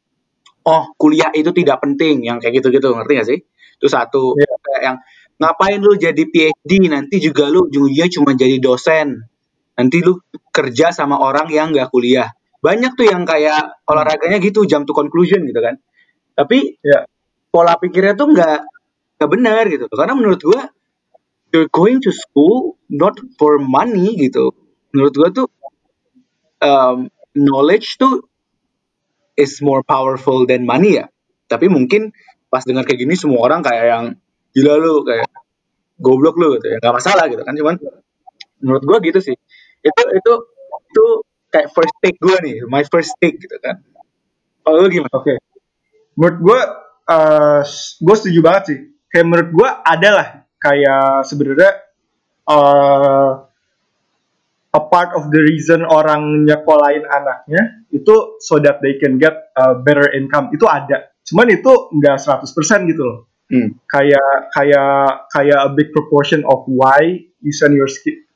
oh 0.66 0.90
kuliah 0.98 1.30
itu 1.36 1.52
tidak 1.54 1.82
penting, 1.84 2.24
yang 2.26 2.40
kayak 2.42 2.58
gitu-gitu, 2.62 2.90
ngerti 2.96 3.12
gak 3.18 3.28
sih? 3.28 3.38
Itu 3.78 3.86
satu. 3.92 4.34
Iya. 4.38 4.52
Kayak 4.62 4.82
yang 4.82 4.96
ngapain 5.42 5.78
lu 5.84 5.94
jadi 6.00 6.22
PhD, 6.26 6.72
nanti 6.90 7.20
juga 7.20 7.46
lu 7.52 7.68
ujung-ujungnya 7.68 8.06
cuma 8.10 8.30
jadi 8.34 8.56
dosen. 8.58 9.26
Nanti 9.76 10.00
lu 10.00 10.16
kerja 10.50 10.90
sama 10.96 11.20
orang 11.20 11.52
yang 11.52 11.70
gak 11.76 11.92
kuliah. 11.92 12.32
Banyak 12.64 12.96
tuh 12.98 13.06
yang 13.06 13.22
kayak 13.28 13.84
olahraganya 13.86 14.40
gitu, 14.42 14.64
jump 14.66 14.88
to 14.88 14.94
conclusion 14.96 15.44
gitu 15.46 15.60
kan. 15.60 15.76
Tapi 16.34 16.80
Ya. 16.82 17.04
Pola 17.56 17.80
pikirnya 17.80 18.12
tuh 18.12 18.28
nggak 18.36 18.60
nggak 19.16 19.30
benar 19.32 19.64
gitu. 19.72 19.88
Karena 19.88 20.12
menurut 20.12 20.40
gua 20.44 20.68
you're 21.56 21.72
going 21.72 22.04
to 22.04 22.12
school 22.12 22.76
not 22.92 23.16
for 23.40 23.56
money 23.56 24.12
gitu. 24.20 24.52
Menurut 24.92 25.14
gua 25.16 25.28
tuh 25.32 25.48
um, 26.60 27.08
knowledge 27.32 27.96
tuh 27.96 28.28
is 29.40 29.64
more 29.64 29.80
powerful 29.80 30.44
than 30.44 30.68
money 30.68 31.00
ya. 31.00 31.08
Tapi 31.48 31.72
mungkin 31.72 32.12
pas 32.52 32.60
dengar 32.68 32.84
kayak 32.84 33.08
gini 33.08 33.16
semua 33.16 33.40
orang 33.48 33.64
kayak 33.64 33.84
yang 33.88 34.04
gila 34.52 34.76
lu 34.76 35.00
kayak 35.08 35.32
goblok 35.96 36.36
lu 36.36 36.60
gitu 36.60 36.76
ya. 36.76 36.78
Gak 36.84 36.92
masalah 36.92 37.24
gitu 37.32 37.40
kan. 37.40 37.56
Cuman 37.56 37.80
menurut 38.60 38.84
gua 38.84 39.00
gitu 39.00 39.24
sih. 39.24 39.36
Itu 39.80 40.02
itu 40.12 40.32
itu 40.92 41.04
kayak 41.48 41.72
first 41.72 41.96
take 42.04 42.20
gua 42.20 42.36
nih, 42.44 42.68
my 42.68 42.84
first 42.84 43.16
take 43.16 43.40
gitu 43.40 43.56
kan. 43.64 43.80
Kalau 44.60 44.84
lu 44.84 44.92
gimana? 44.92 45.14
Oke. 45.16 45.40
Menurut 46.18 46.38
gue, 46.42 46.60
uh, 47.10 47.62
gue 48.02 48.16
setuju 48.18 48.40
banget 48.42 48.62
sih. 48.68 48.78
Kayak 49.10 49.26
menurut 49.26 49.50
gue 49.54 49.68
ada 49.68 50.10
lah 50.12 50.28
kayak 50.60 51.24
sebenarnya 51.24 51.72
uh, 52.50 53.30
a 54.76 54.80
part 54.92 55.16
of 55.16 55.32
the 55.32 55.40
reason 55.40 55.86
orang 55.86 56.44
nyekolahin 56.44 57.06
anaknya 57.08 57.86
itu 57.94 58.36
so 58.44 58.60
that 58.60 58.82
they 58.84 59.00
can 59.00 59.16
get 59.16 59.54
a 59.56 59.78
better 59.80 60.10
income 60.12 60.52
itu 60.52 60.68
ada. 60.68 61.16
Cuman 61.26 61.48
itu 61.50 61.72
nggak 61.96 62.16
100% 62.20 62.90
gitu 62.90 63.02
loh. 63.02 63.18
Hmm. 63.46 63.78
Kayak 63.86 64.50
kayak 64.52 65.30
kayak 65.30 65.58
a 65.62 65.70
big 65.70 65.94
proportion 65.94 66.42
of 66.50 66.66
why 66.66 66.98
you 67.38 67.54
send 67.54 67.78
your 67.78 67.86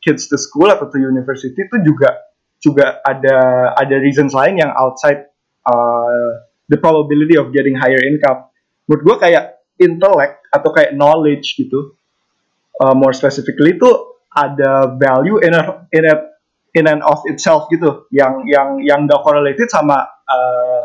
kids 0.01 0.31
to 0.31 0.39
school 0.39 0.71
atau 0.71 0.87
to 0.87 1.03
university 1.03 1.67
itu 1.67 1.77
juga 1.83 2.15
juga 2.63 3.03
ada 3.03 3.73
ada 3.75 3.97
reasons 3.99 4.31
lain 4.37 4.63
yang 4.63 4.71
outside 4.79 5.27
uh, 5.67 6.31
the 6.71 6.79
probability 6.79 7.35
of 7.35 7.51
getting 7.51 7.75
higher 7.75 7.99
income. 8.01 8.50
Menurut 8.91 9.03
gue 9.07 9.17
kayak 9.23 9.45
intellect 9.79 10.51
atau 10.51 10.75
kayak 10.75 10.99
knowledge 10.99 11.55
gitu, 11.55 11.95
uh, 12.83 12.91
more 12.91 13.15
specifically 13.15 13.79
itu 13.79 13.87
ada 14.35 14.99
value 14.99 15.39
in 15.39 15.55
a, 15.55 15.87
in 15.95 16.11
a, 16.11 16.15
in 16.75 16.91
and 16.91 17.07
of 17.07 17.23
itself 17.31 17.71
gitu, 17.71 18.11
yang 18.11 18.43
yang 18.51 18.83
yang 18.83 19.07
gak 19.07 19.23
correlated 19.23 19.71
sama 19.71 20.11
uh, 20.27 20.83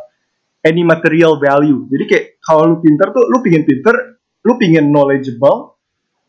any 0.62 0.86
material 0.86 1.42
value. 1.42 1.90
Jadi 1.90 2.04
kayak 2.06 2.26
kalau 2.46 2.70
lu 2.70 2.78
pinter 2.78 3.10
tuh, 3.10 3.26
lu 3.26 3.42
pingin 3.42 3.66
pinter, 3.66 4.22
lu 4.46 4.54
pingin 4.62 4.94
knowledgeable, 4.94 5.82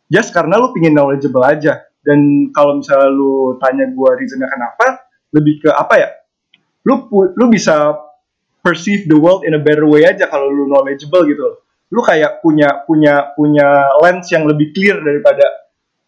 just 0.08 0.32
karena 0.32 0.56
lu 0.56 0.72
pingin 0.72 0.96
knowledgeable 0.96 1.44
aja. 1.44 1.84
Dan 2.00 2.48
kalau 2.56 2.80
misalnya 2.80 3.12
lu 3.12 3.60
tanya 3.60 3.84
gue 3.90 4.10
reasonnya 4.16 4.48
kenapa, 4.48 5.04
lebih 5.36 5.60
ke 5.60 5.70
apa 5.74 5.94
ya? 6.00 6.08
Lu 6.88 7.10
lu 7.12 7.44
bisa 7.52 7.98
perceive 8.62 9.10
the 9.10 9.18
world 9.18 9.42
in 9.42 9.54
a 9.54 9.62
better 9.62 9.84
way 9.84 10.06
aja 10.06 10.30
kalau 10.30 10.48
lu 10.48 10.70
knowledgeable 10.70 11.26
gitu 11.26 11.42
loh. 11.42 11.65
Lu 11.92 12.02
kayak 12.02 12.42
punya 12.42 12.82
punya 12.86 13.34
punya 13.38 13.94
lens 14.02 14.26
yang 14.34 14.46
lebih 14.46 14.74
clear 14.74 14.98
daripada 14.98 15.46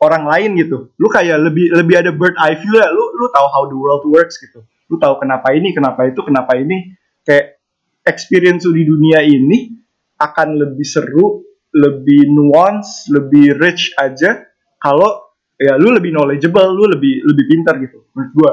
orang 0.02 0.26
lain 0.26 0.50
gitu. 0.58 0.90
Lu 0.98 1.06
kayak 1.10 1.38
lebih 1.38 1.70
lebih 1.74 1.94
ada 2.02 2.10
bird 2.10 2.34
eye 2.38 2.58
view 2.58 2.74
lah. 2.74 2.90
Lu 2.90 3.04
lu 3.14 3.26
tahu 3.30 3.46
how 3.50 3.62
the 3.66 3.76
world 3.78 4.04
works 4.10 4.38
gitu. 4.42 4.66
Lu 4.88 4.96
tahu 4.96 5.20
kenapa 5.20 5.52
ini, 5.54 5.70
kenapa 5.76 6.08
itu, 6.08 6.20
kenapa 6.24 6.56
ini. 6.58 6.96
Kayak 7.22 7.60
experience 8.08 8.64
lu 8.64 8.72
di 8.72 8.88
dunia 8.88 9.20
ini 9.20 9.76
akan 10.18 10.56
lebih 10.58 10.86
seru, 10.86 11.44
lebih 11.76 12.26
nuance, 12.32 13.06
lebih 13.12 13.54
rich 13.60 13.92
aja 14.00 14.48
kalau 14.80 15.28
ya 15.58 15.76
lu 15.76 15.92
lebih 15.92 16.14
knowledgeable, 16.14 16.72
lu 16.72 16.88
lebih 16.88 17.22
lebih 17.26 17.44
pintar 17.50 17.76
gitu 17.82 18.06
menurut 18.14 18.32
gua. 18.34 18.52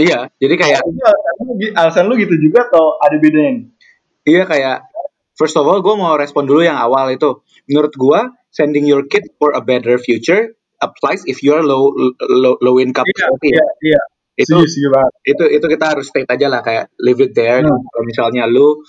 Iya, 0.00 0.32
jadi 0.40 0.54
kayak 0.56 0.80
alasan 0.80 1.44
lu, 1.44 1.52
alasan 1.76 2.04
lu 2.08 2.14
gitu 2.16 2.34
juga 2.40 2.64
atau 2.70 2.96
ada 2.96 3.16
bedanya? 3.20 3.68
Iya 4.22 4.46
kayak 4.46 4.91
first 5.34 5.56
of 5.56 5.64
all 5.64 5.80
gue 5.80 5.94
mau 5.94 6.14
respon 6.16 6.44
dulu 6.48 6.64
yang 6.64 6.76
awal 6.76 7.08
itu. 7.12 7.42
Menurut 7.70 7.94
gue 7.94 8.20
sending 8.52 8.84
your 8.84 9.06
kid 9.08 9.24
for 9.40 9.56
a 9.56 9.62
better 9.64 9.96
future 9.96 10.52
applies 10.82 11.22
if 11.30 11.40
you're 11.46 11.62
low 11.62 11.94
low, 12.26 12.58
low 12.58 12.76
income 12.82 13.06
Iya, 13.06 13.14
society 13.16 13.48
iya, 13.54 13.56
ya. 13.56 13.66
iya. 13.94 14.02
Itu 14.32 14.54
setuju 14.64 14.88
banget. 14.90 15.12
itu 15.28 15.44
itu 15.60 15.66
kita 15.68 15.84
harus 15.92 16.04
state 16.08 16.26
aja 16.26 16.46
lah 16.48 16.60
kayak 16.64 16.90
leave 16.98 17.20
it 17.22 17.32
there. 17.36 17.60
Hmm. 17.62 17.78
Kalau 17.86 18.04
misalnya 18.04 18.48
lu 18.48 18.80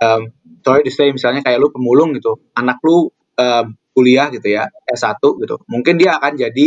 um, 0.00 0.22
sorry 0.62 0.82
to 0.86 0.92
say 0.94 1.10
misalnya 1.10 1.42
kayak 1.42 1.58
lu 1.60 1.68
pemulung 1.74 2.14
gitu, 2.16 2.38
anak 2.54 2.78
lu 2.86 3.10
um, 3.36 3.66
kuliah 3.92 4.32
gitu 4.32 4.48
ya 4.56 4.72
S1 4.88 5.20
gitu, 5.20 5.60
mungkin 5.68 6.00
dia 6.00 6.16
akan 6.16 6.32
jadi 6.38 6.66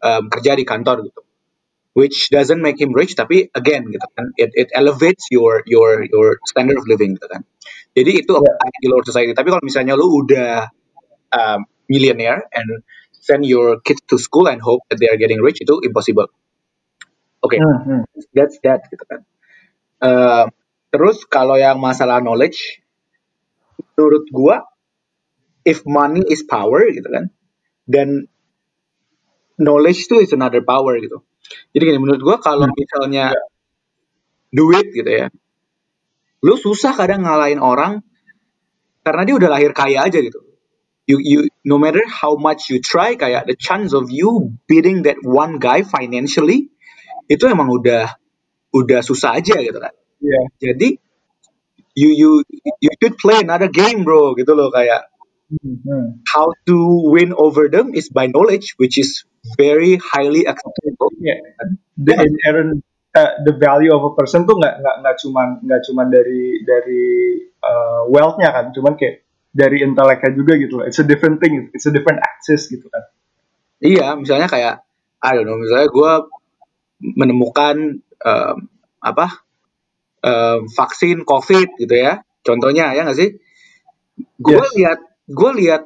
um, 0.00 0.22
kerja 0.32 0.56
di 0.56 0.64
kantor 0.64 1.04
gitu. 1.04 1.20
Which 1.92 2.32
doesn't 2.32 2.64
make 2.64 2.80
him 2.80 2.96
rich, 2.96 3.20
tapi 3.20 3.52
again 3.52 3.92
gitu 3.92 4.06
kan, 4.16 4.32
it, 4.40 4.48
it 4.56 4.72
elevates 4.72 5.28
your 5.28 5.60
your 5.68 6.00
your 6.08 6.40
standard 6.48 6.80
of 6.80 6.88
living 6.88 7.20
gitu 7.20 7.28
kan. 7.28 7.44
Jadi 7.92 8.24
itu 8.24 8.32
apply 8.32 8.68
di 8.80 8.88
lower 8.88 9.04
society. 9.04 9.36
Tapi 9.36 9.52
kalau 9.52 9.60
misalnya 9.60 9.92
lu 9.92 10.24
udah 10.24 10.72
um, 11.36 11.68
millionaire 11.92 12.48
and 12.56 12.80
send 13.12 13.44
your 13.44 13.76
kids 13.84 14.00
to 14.08 14.16
school 14.16 14.48
and 14.48 14.64
hope 14.64 14.80
that 14.88 14.96
they 14.96 15.12
are 15.12 15.20
getting 15.20 15.44
rich 15.44 15.60
itu 15.60 15.84
impossible. 15.84 16.32
Oke, 17.44 17.60
Hmm, 17.60 17.78
hmm. 17.84 18.02
that's 18.32 18.56
that 18.64 18.88
gitu 18.88 19.04
kan. 19.04 19.20
Uh, 20.00 20.46
terus 20.94 21.28
kalau 21.28 21.60
yang 21.60 21.76
masalah 21.76 22.24
knowledge, 22.24 22.80
menurut 23.98 24.24
gua, 24.32 24.64
if 25.68 25.84
money 25.84 26.22
is 26.24 26.40
power 26.46 26.88
gitu 26.88 27.06
kan, 27.06 27.28
dan 27.84 28.30
knowledge 29.58 30.06
itu 30.06 30.22
is 30.22 30.32
another 30.32 30.62
power 30.64 30.96
gitu. 30.96 31.20
Jadi 31.72 31.82
gini, 31.88 31.98
menurut 32.00 32.20
gua 32.22 32.36
kalau 32.40 32.68
Hmm. 32.68 32.76
misalnya 32.76 33.32
Iya. 33.32 33.42
duit 34.52 34.86
gitu 34.92 35.10
ya, 35.10 35.26
lu 36.44 36.54
susah 36.60 36.92
kadang 36.96 37.24
ngalahin 37.24 37.58
orang 37.62 38.02
karena 39.02 39.22
dia 39.26 39.34
udah 39.38 39.50
lahir 39.52 39.72
kaya 39.74 40.04
aja 40.06 40.18
gitu. 40.22 40.40
You 41.08 41.18
you 41.18 41.40
no 41.66 41.82
matter 41.82 42.04
how 42.06 42.38
much 42.38 42.70
you 42.70 42.78
try 42.78 43.18
kayak 43.18 43.50
the 43.50 43.58
chance 43.58 43.90
of 43.96 44.08
you 44.12 44.54
beating 44.70 45.02
that 45.08 45.18
one 45.26 45.58
guy 45.58 45.82
financially 45.82 46.70
itu 47.26 47.44
emang 47.50 47.68
udah 47.72 48.14
udah 48.72 49.00
susah 49.02 49.38
aja 49.40 49.58
gitu 49.58 49.78
kan. 49.82 49.92
Iya. 50.22 50.40
Jadi 50.62 50.88
you 51.98 52.10
you 52.14 52.30
you 52.80 52.90
should 53.02 53.16
play 53.20 53.40
another 53.42 53.68
game 53.68 54.04
bro 54.06 54.34
gitu 54.38 54.52
loh 54.56 54.70
kayak 54.72 55.08
Hmm, 55.52 55.84
hmm. 55.84 56.06
how 56.32 56.48
to 56.64 56.76
win 57.12 57.36
over 57.36 57.68
them 57.68 57.92
is 57.92 58.08
by 58.08 58.24
knowledge 58.24 58.72
which 58.80 58.96
is 58.96 59.28
very 59.58 59.98
highly 59.98 60.46
accessible. 60.46 61.10
Iya. 61.18 61.36
The 61.98 62.14
inherent 62.14 62.86
uh, 63.14 63.32
the 63.44 63.54
value 63.58 63.92
of 63.92 64.02
a 64.06 64.12
person 64.14 64.46
tuh 64.46 64.56
nggak 64.56 64.80
nggak 64.80 64.96
nggak 65.02 65.16
cuman 65.22 65.48
nggak 65.62 65.80
cuman 65.86 66.06
dari 66.08 66.62
dari 66.62 67.04
uh, 67.62 68.02
wealth-nya 68.08 68.50
kan, 68.54 68.66
cuman 68.70 68.94
kayak 68.94 69.26
dari 69.52 69.84
inteleknya 69.84 70.30
juga 70.32 70.56
gitu 70.56 70.80
loh. 70.80 70.84
It's 70.88 70.98
a 71.02 71.06
different 71.06 71.42
thing, 71.42 71.68
it's 71.76 71.84
a 71.84 71.92
different 71.92 72.22
access 72.24 72.70
gitu 72.70 72.88
kan. 72.88 73.04
Iya, 73.82 74.14
misalnya 74.16 74.48
kayak 74.48 74.86
I 75.22 75.30
don't 75.38 75.46
know, 75.46 75.58
misalnya 75.58 75.90
gue 75.90 76.12
menemukan 77.02 77.76
um, 78.22 78.56
apa 79.02 79.42
um, 80.22 80.70
vaksin 80.70 81.26
COVID 81.26 81.82
gitu 81.82 81.94
ya, 81.94 82.22
contohnya 82.46 82.94
ya 82.94 83.02
nggak 83.06 83.18
sih? 83.18 83.30
Gue 84.38 84.62
Yes. 84.62 84.74
lihat 84.78 84.98
gue 85.26 85.50
lihat 85.58 85.82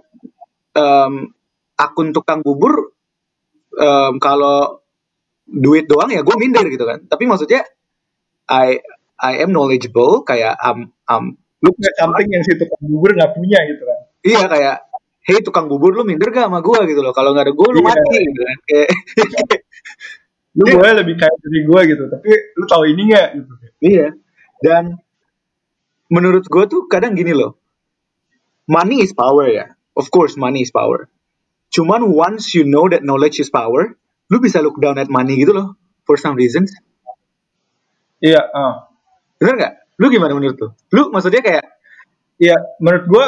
um, 0.77 1.33
akun 1.77 2.13
tukang 2.17 2.41
bubur 2.41 2.96
um, 3.79 4.19
kalau 4.21 4.83
duit 5.47 5.87
doang 5.87 6.11
ya 6.11 6.21
gue 6.27 6.37
minder 6.39 6.67
gitu 6.69 6.85
kan. 6.85 7.05
Tapi 7.07 7.25
maksudnya 7.31 7.63
I 8.51 8.81
I 9.21 9.33
am 9.43 9.51
knowledgeable 9.55 10.23
kayak 10.27 10.57
am 10.61 10.93
am 11.09 11.37
Lu 11.65 11.73
punya 11.73 11.91
something 11.97 12.29
yang 12.29 12.45
si 12.45 12.53
tukang 12.61 12.83
bubur 12.85 13.11
nggak 13.17 13.33
punya 13.33 13.59
gitu 13.65 13.83
kan. 13.89 14.01
iya 14.27 14.45
kayak 14.45 14.77
hey 15.25 15.39
tukang 15.41 15.67
bubur 15.73 15.91
lu 15.97 16.03
minder 16.05 16.29
gak 16.31 16.47
sama 16.53 16.61
gue 16.61 16.79
gitu 16.93 17.01
loh 17.01 17.11
kalau 17.17 17.33
nggak 17.33 17.49
ada 17.49 17.55
gue 17.57 17.69
lu 17.75 17.81
mati 17.83 18.19
gitu 18.29 18.41
kan 18.45 18.59
kayak 18.69 18.89
Lu 20.57 20.65
Iya. 20.65 20.75
boleh 20.81 20.93
lebih 21.05 21.15
kaya 21.21 21.37
dari 21.45 21.61
gue 21.69 21.81
gitu, 21.93 22.05
tapi 22.09 22.31
lu 22.57 22.65
tahu 22.65 22.83
ini 22.89 23.03
nggak 23.13 23.29
gitu. 23.37 23.53
Iya. 23.85 24.09
Dan 24.65 24.85
menurut 26.09 26.45
gue 26.49 26.65
tuh 26.71 26.89
kadang 26.89 27.13
gini 27.13 27.37
loh. 27.37 27.61
Money 28.67 29.05
is 29.05 29.13
power 29.13 29.47
ya. 29.47 29.77
Of 29.95 30.09
course 30.11 30.35
money 30.41 30.65
is 30.65 30.73
power. 30.73 31.07
Cuman 31.77 32.09
once 32.09 32.57
you 32.57 32.65
know 32.65 32.89
that 32.89 33.05
knowledge 33.05 33.37
is 33.37 33.53
power, 33.53 33.93
lu 34.33 34.41
bisa 34.41 34.65
look 34.65 34.81
down 34.81 34.97
at 34.97 35.13
money 35.13 35.37
gitu 35.37 35.53
loh. 35.53 35.77
For 36.09 36.17
some 36.17 36.41
reasons. 36.41 36.73
Iya, 38.25 38.41
ah. 38.49 38.89
Bener 39.37 39.55
nggak? 39.61 39.75
Lu 40.01 40.09
gimana 40.09 40.33
menurut 40.33 40.57
lu? 40.57 40.69
Lu 40.97 41.03
maksudnya 41.13 41.45
kayak, 41.45 41.77
Iya, 42.37 42.57
menurut 42.81 43.05
gua 43.09 43.27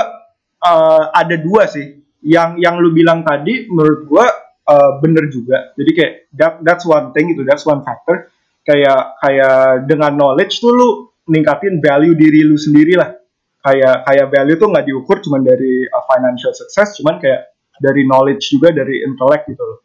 uh, 0.65 1.05
ada 1.13 1.37
dua 1.41 1.69
sih. 1.69 2.01
Yang 2.25 2.61
yang 2.61 2.77
lu 2.81 2.93
bilang 2.93 3.25
tadi 3.25 3.69
menurut 3.73 4.05
gua 4.05 4.27
uh, 4.69 5.01
bener 5.01 5.33
juga. 5.33 5.73
Jadi 5.77 5.91
kayak 5.97 6.13
that, 6.37 6.53
that's 6.65 6.85
one 6.85 7.13
thing 7.17 7.33
gitu, 7.33 7.45
that's 7.45 7.65
one 7.65 7.81
factor. 7.85 8.29
Kayak 8.69 9.17
kayak 9.25 9.89
dengan 9.89 10.13
knowledge 10.17 10.61
tuh 10.61 10.73
lu 10.73 10.89
ningkatin 11.29 11.81
value 11.81 12.13
diri 12.13 12.45
lu 12.45 12.61
sendiri 12.61 13.01
lah. 13.01 13.17
Kayak 13.65 14.05
kayak 14.05 14.27
value 14.29 14.57
tuh 14.61 14.69
nggak 14.69 14.87
diukur 14.87 15.17
cuman 15.25 15.41
dari 15.41 15.89
uh, 15.89 16.05
financial 16.05 16.53
success, 16.53 17.01
cuman 17.01 17.17
kayak 17.17 17.58
dari 17.79 18.05
knowledge 18.05 18.45
juga 18.53 18.75
dari 18.75 19.03
intellect 19.07 19.49
gitu 19.49 19.63
loh. 19.63 19.79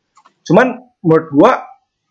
Cuman 0.44 0.68
menurut 1.00 1.28
gua 1.32 1.52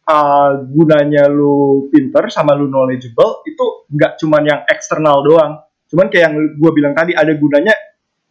uh, 0.09 0.51
gunanya 0.67 1.31
lu 1.31 1.87
pinter 1.93 2.31
sama 2.33 2.57
lu 2.57 2.67
knowledgeable 2.67 3.45
itu 3.47 3.87
nggak 3.93 4.19
cuman 4.19 4.43
yang 4.43 4.61
eksternal 4.67 5.23
doang. 5.23 5.63
Cuman 5.93 6.09
kayak 6.09 6.33
yang 6.33 6.35
gue 6.57 6.71
bilang 6.73 6.97
tadi 6.97 7.13
ada 7.13 7.29
gunanya 7.37 7.75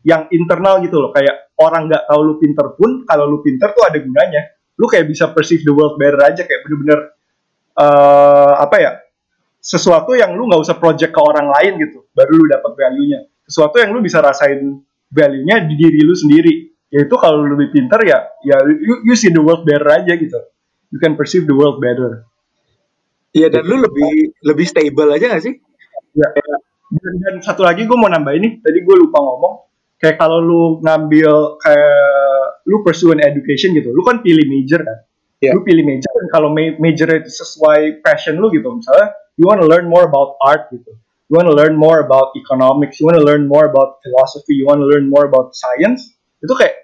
yang 0.02 0.26
internal 0.34 0.82
gitu 0.82 0.98
loh. 0.98 1.14
Kayak 1.14 1.54
orang 1.62 1.86
nggak 1.88 2.04
tahu 2.10 2.22
lu 2.26 2.36
pinter 2.42 2.74
pun 2.74 3.06
kalau 3.06 3.30
lu 3.30 3.40
pinter 3.46 3.70
tuh 3.72 3.86
ada 3.86 4.02
gunanya. 4.02 4.42
Lu 4.82 4.90
kayak 4.90 5.06
bisa 5.06 5.30
perceive 5.30 5.62
the 5.62 5.70
world 5.70 5.96
better 6.02 6.18
aja 6.26 6.42
kayak 6.42 6.66
bener-bener 6.66 7.14
eh 7.72 8.54
apa 8.60 8.76
ya 8.84 8.92
sesuatu 9.62 10.12
yang 10.18 10.36
lu 10.36 10.50
nggak 10.50 10.60
usah 10.60 10.76
project 10.76 11.16
ke 11.16 11.22
orang 11.22 11.48
lain 11.48 11.80
gitu 11.86 12.04
baru 12.12 12.34
lu 12.34 12.46
dapat 12.50 12.72
value-nya. 12.74 13.30
Sesuatu 13.46 13.78
yang 13.78 13.94
lu 13.94 14.02
bisa 14.02 14.20
rasain 14.20 14.82
value-nya 15.14 15.70
di 15.70 15.76
diri 15.78 16.02
lu 16.02 16.18
sendiri 16.18 16.71
yaitu 16.92 17.16
kalau 17.16 17.42
lu 17.42 17.56
lebih 17.56 17.72
pinter 17.72 18.00
ya 18.04 18.20
ya 18.44 18.60
you, 18.68 19.08
you 19.08 19.16
see 19.16 19.32
the 19.32 19.40
world 19.40 19.64
better 19.64 19.88
aja 19.88 20.14
gitu. 20.20 20.38
You 20.92 21.00
can 21.00 21.16
perceive 21.16 21.48
the 21.48 21.56
world 21.56 21.80
better. 21.80 22.28
Ya 23.32 23.48
dan 23.48 23.64
lu 23.64 23.80
lebih 23.80 24.36
lebih 24.44 24.68
stable 24.68 25.08
aja 25.16 25.32
gak 25.32 25.44
sih? 25.44 25.56
Ya, 26.12 26.28
dan, 26.92 27.14
dan 27.24 27.36
satu 27.40 27.64
lagi 27.64 27.88
gue 27.88 27.96
mau 27.96 28.12
nambah 28.12 28.36
ini, 28.36 28.60
tadi 28.60 28.84
gue 28.84 28.96
lupa 29.00 29.24
ngomong, 29.24 29.64
kayak 29.96 30.20
kalau 30.20 30.44
lu 30.44 30.62
ngambil 30.84 31.56
kayak 31.64 32.04
lu 32.68 32.84
pursue 32.84 33.16
an 33.16 33.24
education 33.24 33.72
gitu, 33.72 33.96
lu 33.96 34.04
kan 34.04 34.20
pilih 34.20 34.44
major 34.52 34.84
kan, 34.84 35.08
Ya. 35.40 35.56
lu 35.56 35.64
pilih 35.64 35.88
major, 35.88 36.12
dan 36.12 36.28
kalau 36.30 36.52
ma- 36.52 36.76
major 36.84 37.08
itu 37.16 37.32
sesuai 37.32 38.04
passion 38.04 38.38
lu 38.44 38.52
gitu, 38.52 38.68
misalnya 38.76 39.16
you 39.40 39.48
want 39.48 39.64
to 39.64 39.66
learn 39.66 39.88
more 39.88 40.04
about 40.04 40.36
art 40.44 40.68
gitu, 40.70 40.92
you 41.32 41.34
want 41.40 41.48
to 41.48 41.56
learn 41.56 41.80
more 41.80 42.04
about 42.04 42.36
economics, 42.36 43.00
you 43.00 43.08
want 43.08 43.16
to 43.16 43.24
learn 43.24 43.48
more 43.48 43.66
about 43.72 44.04
philosophy, 44.04 44.60
you 44.60 44.68
want 44.68 44.84
to 44.84 44.88
learn 44.92 45.08
more 45.08 45.24
about 45.24 45.56
science, 45.56 46.12
itu 46.42 46.54
kayak 46.58 46.76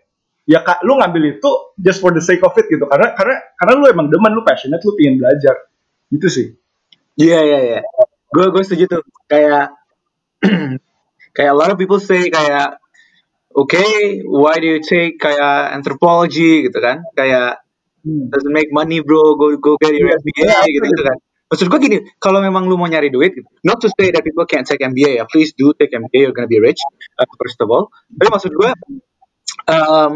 ya 0.48 0.64
kak 0.64 0.80
lu 0.88 0.96
ngambil 0.96 1.38
itu 1.38 1.50
just 1.76 2.00
for 2.00 2.16
the 2.16 2.24
sake 2.24 2.40
of 2.46 2.56
it 2.56 2.70
gitu 2.72 2.88
karena 2.88 3.12
karena 3.18 3.36
karena 3.60 3.74
lu 3.76 3.86
emang 3.92 4.08
demen 4.08 4.32
lu 4.32 4.46
passionate 4.48 4.80
lu 4.86 4.96
pengen 4.96 5.20
belajar 5.20 5.56
gitu 6.14 6.28
sih 6.32 6.48
Iya 7.18 7.40
iya 7.42 7.60
iya. 7.66 7.80
Gue 8.30 8.46
gue 8.54 8.62
setuju 8.62 8.86
tuh. 8.86 9.04
Kayak 9.26 9.74
kayak 11.36 11.52
a 11.52 11.58
lot 11.58 11.74
of 11.74 11.82
people 11.82 11.98
say 11.98 12.30
kayak 12.30 12.78
okay, 13.58 14.22
why 14.22 14.62
do 14.62 14.70
you 14.70 14.80
take 14.86 15.18
kayak 15.18 15.74
anthropology 15.74 16.70
gitu 16.70 16.78
kan? 16.78 17.02
Kayak 17.18 17.66
Hmm. 18.08 18.32
doesn't 18.32 18.56
make 18.56 18.72
money 18.72 19.04
bro, 19.04 19.36
go 19.36 19.52
go 19.60 19.76
get 19.84 19.92
your 19.92 20.08
MBA 20.08 20.48
iya, 20.48 20.64
gitu, 20.64 20.86
gitu 20.88 21.04
iya. 21.04 21.12
kan. 21.12 21.18
Maksud 21.52 21.68
gue 21.68 21.80
gini, 21.82 21.98
kalau 22.24 22.40
memang 22.40 22.64
lu 22.64 22.80
mau 22.80 22.88
nyari 22.88 23.12
duit, 23.12 23.36
gitu, 23.36 23.50
not 23.68 23.84
to 23.84 23.92
say 24.00 24.16
that 24.16 24.24
people 24.24 24.48
can't 24.48 24.64
take 24.64 24.80
MBA 24.80 25.20
ya, 25.20 25.24
please 25.28 25.52
do 25.60 25.76
take 25.76 25.92
MBA, 25.92 26.24
you're 26.24 26.32
gonna 26.32 26.48
be 26.48 26.56
rich, 26.56 26.80
uh, 27.20 27.28
first 27.36 27.60
of 27.60 27.68
all. 27.68 27.92
Tapi 28.16 28.32
maksud 28.32 28.52
gue, 28.56 28.70
um, 29.68 30.14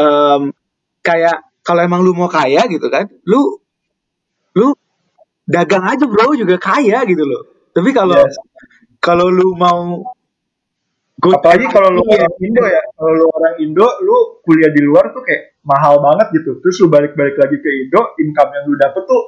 um, 0.00 0.42
kayak 1.04 1.44
kalau 1.66 1.80
emang 1.84 2.02
lu 2.04 2.12
mau 2.16 2.30
kaya 2.30 2.64
gitu 2.70 2.86
kan, 2.92 3.08
lu 3.28 3.58
lu 4.56 4.72
dagang 5.46 5.84
aja 5.86 6.04
bro 6.08 6.34
juga 6.36 6.56
kaya 6.58 7.04
gitu 7.06 7.24
loh. 7.26 7.42
Tapi 7.76 7.90
kalau 7.94 8.18
Yes. 8.18 8.36
kalau 9.00 9.28
lu 9.30 9.54
mau 9.56 10.02
go 11.20 11.30
apalagi 11.32 11.66
kalau 11.72 11.88
lu 11.96 12.02
orang 12.04 12.32
Indo 12.44 12.64
ya 12.66 12.82
kalau 12.96 13.12
lu 13.16 13.26
orang 13.32 13.54
Indo 13.64 13.86
lu 14.04 14.16
kuliah 14.44 14.70
di 14.72 14.82
luar 14.84 15.12
tuh 15.16 15.24
kayak 15.24 15.60
mahal 15.64 16.00
banget 16.04 16.28
gitu 16.40 16.60
terus 16.60 16.76
lu 16.82 16.88
balik-balik 16.92 17.36
lagi 17.40 17.56
ke 17.60 17.70
Indo 17.88 18.16
income 18.20 18.50
yang 18.52 18.64
lu 18.68 18.76
dapet 18.76 19.02
tuh 19.08 19.22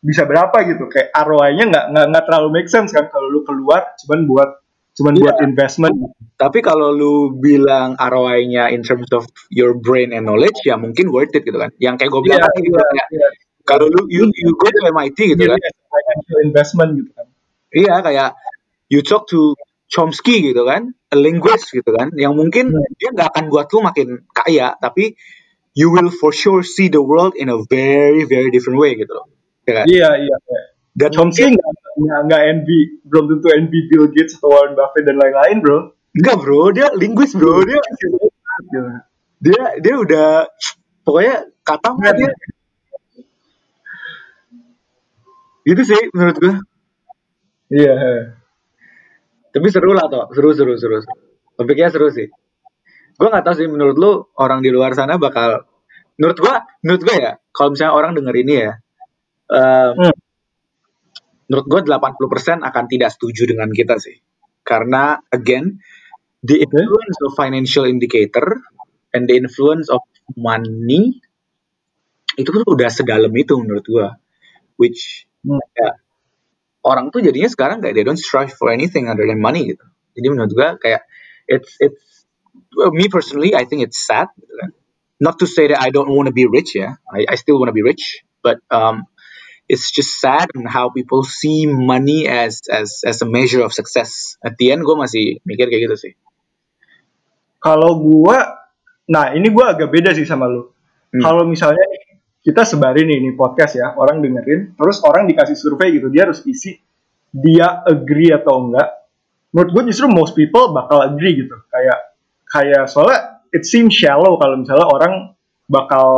bisa 0.00 0.24
berapa 0.24 0.56
gitu 0.68 0.88
kayak 0.88 1.10
ROI-nya 1.12 1.64
nggak 1.68 1.84
nggak 1.92 2.24
terlalu 2.24 2.48
make 2.60 2.70
sense 2.70 2.94
kan 2.94 3.10
kalau 3.12 3.28
lu 3.28 3.44
keluar 3.44 3.92
cuman 4.04 4.20
buat 4.24 4.50
cuman 4.98 5.14
Iya. 5.14 5.22
buat 5.22 5.36
investment 5.46 5.96
Tapi 6.38 6.62
kalau 6.62 6.94
lu 6.94 7.34
bilang 7.42 7.98
ROI-nya 7.98 8.70
in 8.70 8.86
terms 8.86 9.10
of 9.10 9.26
your 9.50 9.74
brain 9.74 10.14
and 10.14 10.22
knowledge, 10.22 10.54
ya 10.62 10.78
mungkin 10.78 11.10
worth 11.10 11.34
it 11.34 11.42
gitu 11.42 11.58
kan. 11.58 11.74
Yang 11.82 12.06
kayak 12.06 12.10
gue 12.14 12.22
bilang 12.22 12.38
Iya, 12.38 12.46
tadi 12.46 12.58
gitu 12.62 12.78
iya, 12.78 12.86
kayak, 12.86 13.06
iya. 13.10 13.28
kalau 13.66 13.86
lu 13.90 14.06
you, 14.06 14.22
you 14.30 14.50
go 14.54 14.70
to 14.70 14.80
MIT 14.86 15.18
gitu 15.34 15.42
Jadi 15.42 15.58
kan. 15.58 15.72
financial 15.90 16.38
investment 16.46 16.90
gitu 17.02 17.10
kan 17.10 17.26
Iya 17.74 17.94
kayak 18.06 18.28
you 18.86 19.00
talk 19.02 19.26
to 19.26 19.58
Chomsky 19.88 20.44
gitu 20.44 20.62
kan, 20.68 20.92
a 21.10 21.16
linguist 21.16 21.72
gitu 21.72 21.90
kan, 21.90 22.12
yang 22.14 22.36
mungkin 22.36 22.70
Hmm. 22.70 22.92
dia 23.00 23.08
nggak 23.12 23.28
akan 23.34 23.44
buat 23.48 23.66
lu 23.72 23.80
makin 23.82 24.08
kaya, 24.30 24.76
tapi 24.78 25.16
you 25.74 25.88
will 25.90 26.12
for 26.12 26.30
sure 26.30 26.60
see 26.62 26.86
the 26.86 27.00
world 27.00 27.32
in 27.34 27.48
a 27.48 27.58
very 27.66 28.28
very 28.28 28.52
different 28.52 28.76
way 28.78 28.94
gitu 28.94 29.10
loh. 29.10 29.26
Ya 29.66 29.82
kan? 29.82 29.84
Iya 29.88 30.08
iya. 30.22 30.36
iya. 30.38 30.60
Dan 30.98 31.10
Chomsky 31.14 31.54
nggak 31.54 31.70
nggak 32.02 32.20
nggak 32.26 32.42
envy 32.50 32.80
belum 33.06 33.24
tentu 33.30 33.48
envy 33.54 33.78
Bill 33.86 34.10
Gates 34.10 34.34
atau 34.38 34.50
Warren 34.50 34.74
Buffett 34.74 35.06
dan 35.06 35.14
lain-lain 35.14 35.62
bro. 35.62 35.94
enggak 36.18 36.36
bro, 36.42 36.74
dia 36.74 36.90
linguis 36.98 37.38
bro, 37.38 37.62
dia 37.62 37.78
dia 39.38 39.62
dia 39.78 39.94
udah 39.94 40.50
pokoknya 41.06 41.46
kata 41.62 41.88
mah 41.94 42.12
dia 42.18 42.30
gitu 45.68 45.82
sih 45.86 46.00
menurut 46.16 46.36
gua. 46.42 46.54
Iya. 47.68 47.94
Tapi 49.52 49.66
seru 49.68 49.92
lah 49.92 50.08
toh, 50.08 50.32
seru 50.34 50.50
seru 50.56 50.74
seru. 50.80 50.98
Topiknya 51.54 51.92
seru 51.92 52.08
sih. 52.10 52.26
Gua 53.20 53.28
nggak 53.30 53.44
tahu 53.46 53.54
sih 53.54 53.68
menurut 53.70 53.96
lu 54.00 54.12
orang 54.40 54.64
di 54.64 54.70
luar 54.74 54.96
sana 54.98 55.14
bakal 55.20 55.62
menurut 56.18 56.38
gua 56.42 56.54
menurut 56.82 57.02
gua 57.06 57.14
ya 57.14 57.32
kalau 57.54 57.74
misalnya 57.76 57.94
orang 57.94 58.12
denger 58.18 58.34
ini 58.42 58.54
ya 58.58 58.72
em, 59.54 59.92
Hmm. 59.98 60.14
Menurut 61.48 61.66
gue 61.68 61.80
80% 61.88 62.62
akan 62.64 62.84
tidak 62.92 63.10
setuju 63.16 63.48
dengan 63.56 63.72
kita 63.72 63.96
sih. 64.00 64.20
Karena 64.64 65.16
again, 65.32 65.80
the 66.44 66.60
influence 66.60 67.18
of 67.24 67.32
financial 67.36 67.84
indicator 67.88 68.60
and 69.16 69.26
the 69.28 69.36
influence 69.36 69.88
of 69.88 70.04
money 70.36 71.20
itu 72.38 72.48
tuh 72.50 72.64
udah 72.68 72.90
sedalam 72.92 73.32
itu 73.34 73.54
menurut 73.58 73.84
gue. 73.86 74.08
Which 74.80 75.26
Hmm. 75.46 75.62
ya, 75.78 75.94
orang 76.84 77.10
tuh 77.14 77.22
jadinya 77.22 77.48
sekarang 77.50 77.78
kayak 77.84 77.94
they 77.94 78.04
don't 78.06 78.18
strive 78.20 78.52
for 78.54 78.70
anything 78.72 79.06
other 79.06 79.24
than 79.26 79.38
money 79.42 79.70
gitu. 79.70 79.84
Jadi 80.18 80.26
menurut 80.32 80.52
gue 80.52 80.68
kayak 80.82 81.02
it's 81.46 81.78
it's 81.78 82.26
well, 82.74 82.90
me 82.94 83.06
personally 83.10 83.54
I 83.54 83.64
think 83.68 83.86
it's 83.86 84.00
sad. 84.02 84.30
gitu 84.38 84.54
kan. 84.54 84.70
Not 85.18 85.38
to 85.42 85.46
say 85.50 85.70
that 85.70 85.80
I 85.82 85.90
don't 85.90 86.10
want 86.10 86.30
to 86.30 86.34
be 86.36 86.46
rich 86.46 86.78
ya, 86.78 86.94
I, 87.10 87.26
I 87.26 87.36
still 87.38 87.58
want 87.58 87.70
to 87.70 87.76
be 87.76 87.82
rich, 87.82 88.22
but 88.42 88.62
um, 88.70 89.06
it's 89.68 89.92
just 89.92 90.18
sad 90.18 90.48
on 90.56 90.64
how 90.64 90.88
people 90.88 91.22
see 91.22 91.68
money 91.68 92.24
as 92.24 92.64
as 92.72 93.04
as 93.04 93.20
a 93.20 93.28
measure 93.28 93.60
of 93.60 93.76
success. 93.76 94.40
At 94.40 94.56
the 94.56 94.72
end 94.72 94.82
gue 94.82 94.96
masih 94.96 95.44
mikir 95.44 95.68
kayak 95.68 95.92
gitu 95.92 95.96
sih. 96.08 96.12
Kalau 97.58 97.98
gua, 98.00 98.70
nah 99.10 99.34
ini 99.34 99.50
gua 99.50 99.76
agak 99.76 99.90
beda 99.90 100.14
sih 100.14 100.24
sama 100.24 100.48
lu. 100.48 100.70
Hmm. 101.10 101.22
Kalau 101.22 101.42
misalnya 101.44 101.84
kita 102.40 102.64
sebarin 102.64 103.04
nih 103.04 103.18
ini 103.20 103.30
podcast 103.36 103.76
ya, 103.76 103.92
orang 103.98 104.24
dengerin, 104.24 104.78
terus 104.78 105.04
orang 105.04 105.28
dikasih 105.28 105.58
survei 105.58 105.92
gitu, 105.98 106.08
dia 106.08 106.24
harus 106.30 106.40
isi 106.48 106.78
dia 107.28 107.84
agree 107.84 108.32
atau 108.32 108.70
enggak. 108.70 108.88
Menurut 109.52 109.70
gue 109.74 109.82
justru 109.92 110.06
most 110.08 110.32
people 110.32 110.72
bakal 110.72 111.02
agree 111.02 111.44
gitu. 111.44 111.56
Kayak 111.68 111.98
kayak 112.48 112.84
soalnya 112.88 113.44
it 113.52 113.66
seems 113.66 113.92
shallow 113.92 114.40
kalau 114.40 114.60
misalnya 114.60 114.86
orang 114.88 115.36
bakal 115.68 116.08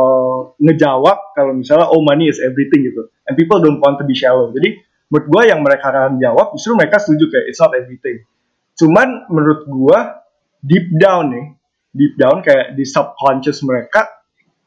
ngejawab 0.57 1.35
kalau 1.35 1.51
misalnya 1.51 1.91
oh 1.91 1.99
money 2.01 2.31
is 2.31 2.39
everything 2.39 2.87
gitu. 2.87 3.11
And 3.27 3.35
people 3.35 3.59
don't 3.59 3.83
want 3.83 3.99
to 3.99 4.07
be 4.07 4.15
shallow. 4.15 4.49
Jadi 4.55 4.79
menurut 5.11 5.27
gue 5.27 5.41
yang 5.51 5.59
mereka 5.59 5.91
akan 5.91 6.17
jawab 6.23 6.55
justru 6.55 6.73
mereka 6.79 6.97
setuju 7.03 7.27
kayak 7.27 7.45
it's 7.51 7.59
not 7.59 7.75
everything. 7.75 8.23
Cuman 8.79 9.27
menurut 9.27 9.67
gue 9.67 9.99
deep 10.63 10.87
down 10.95 11.35
nih, 11.35 11.45
deep 11.91 12.15
down 12.15 12.39
kayak 12.39 12.79
di 12.79 12.87
subconscious 12.87 13.59
mereka 13.67 14.07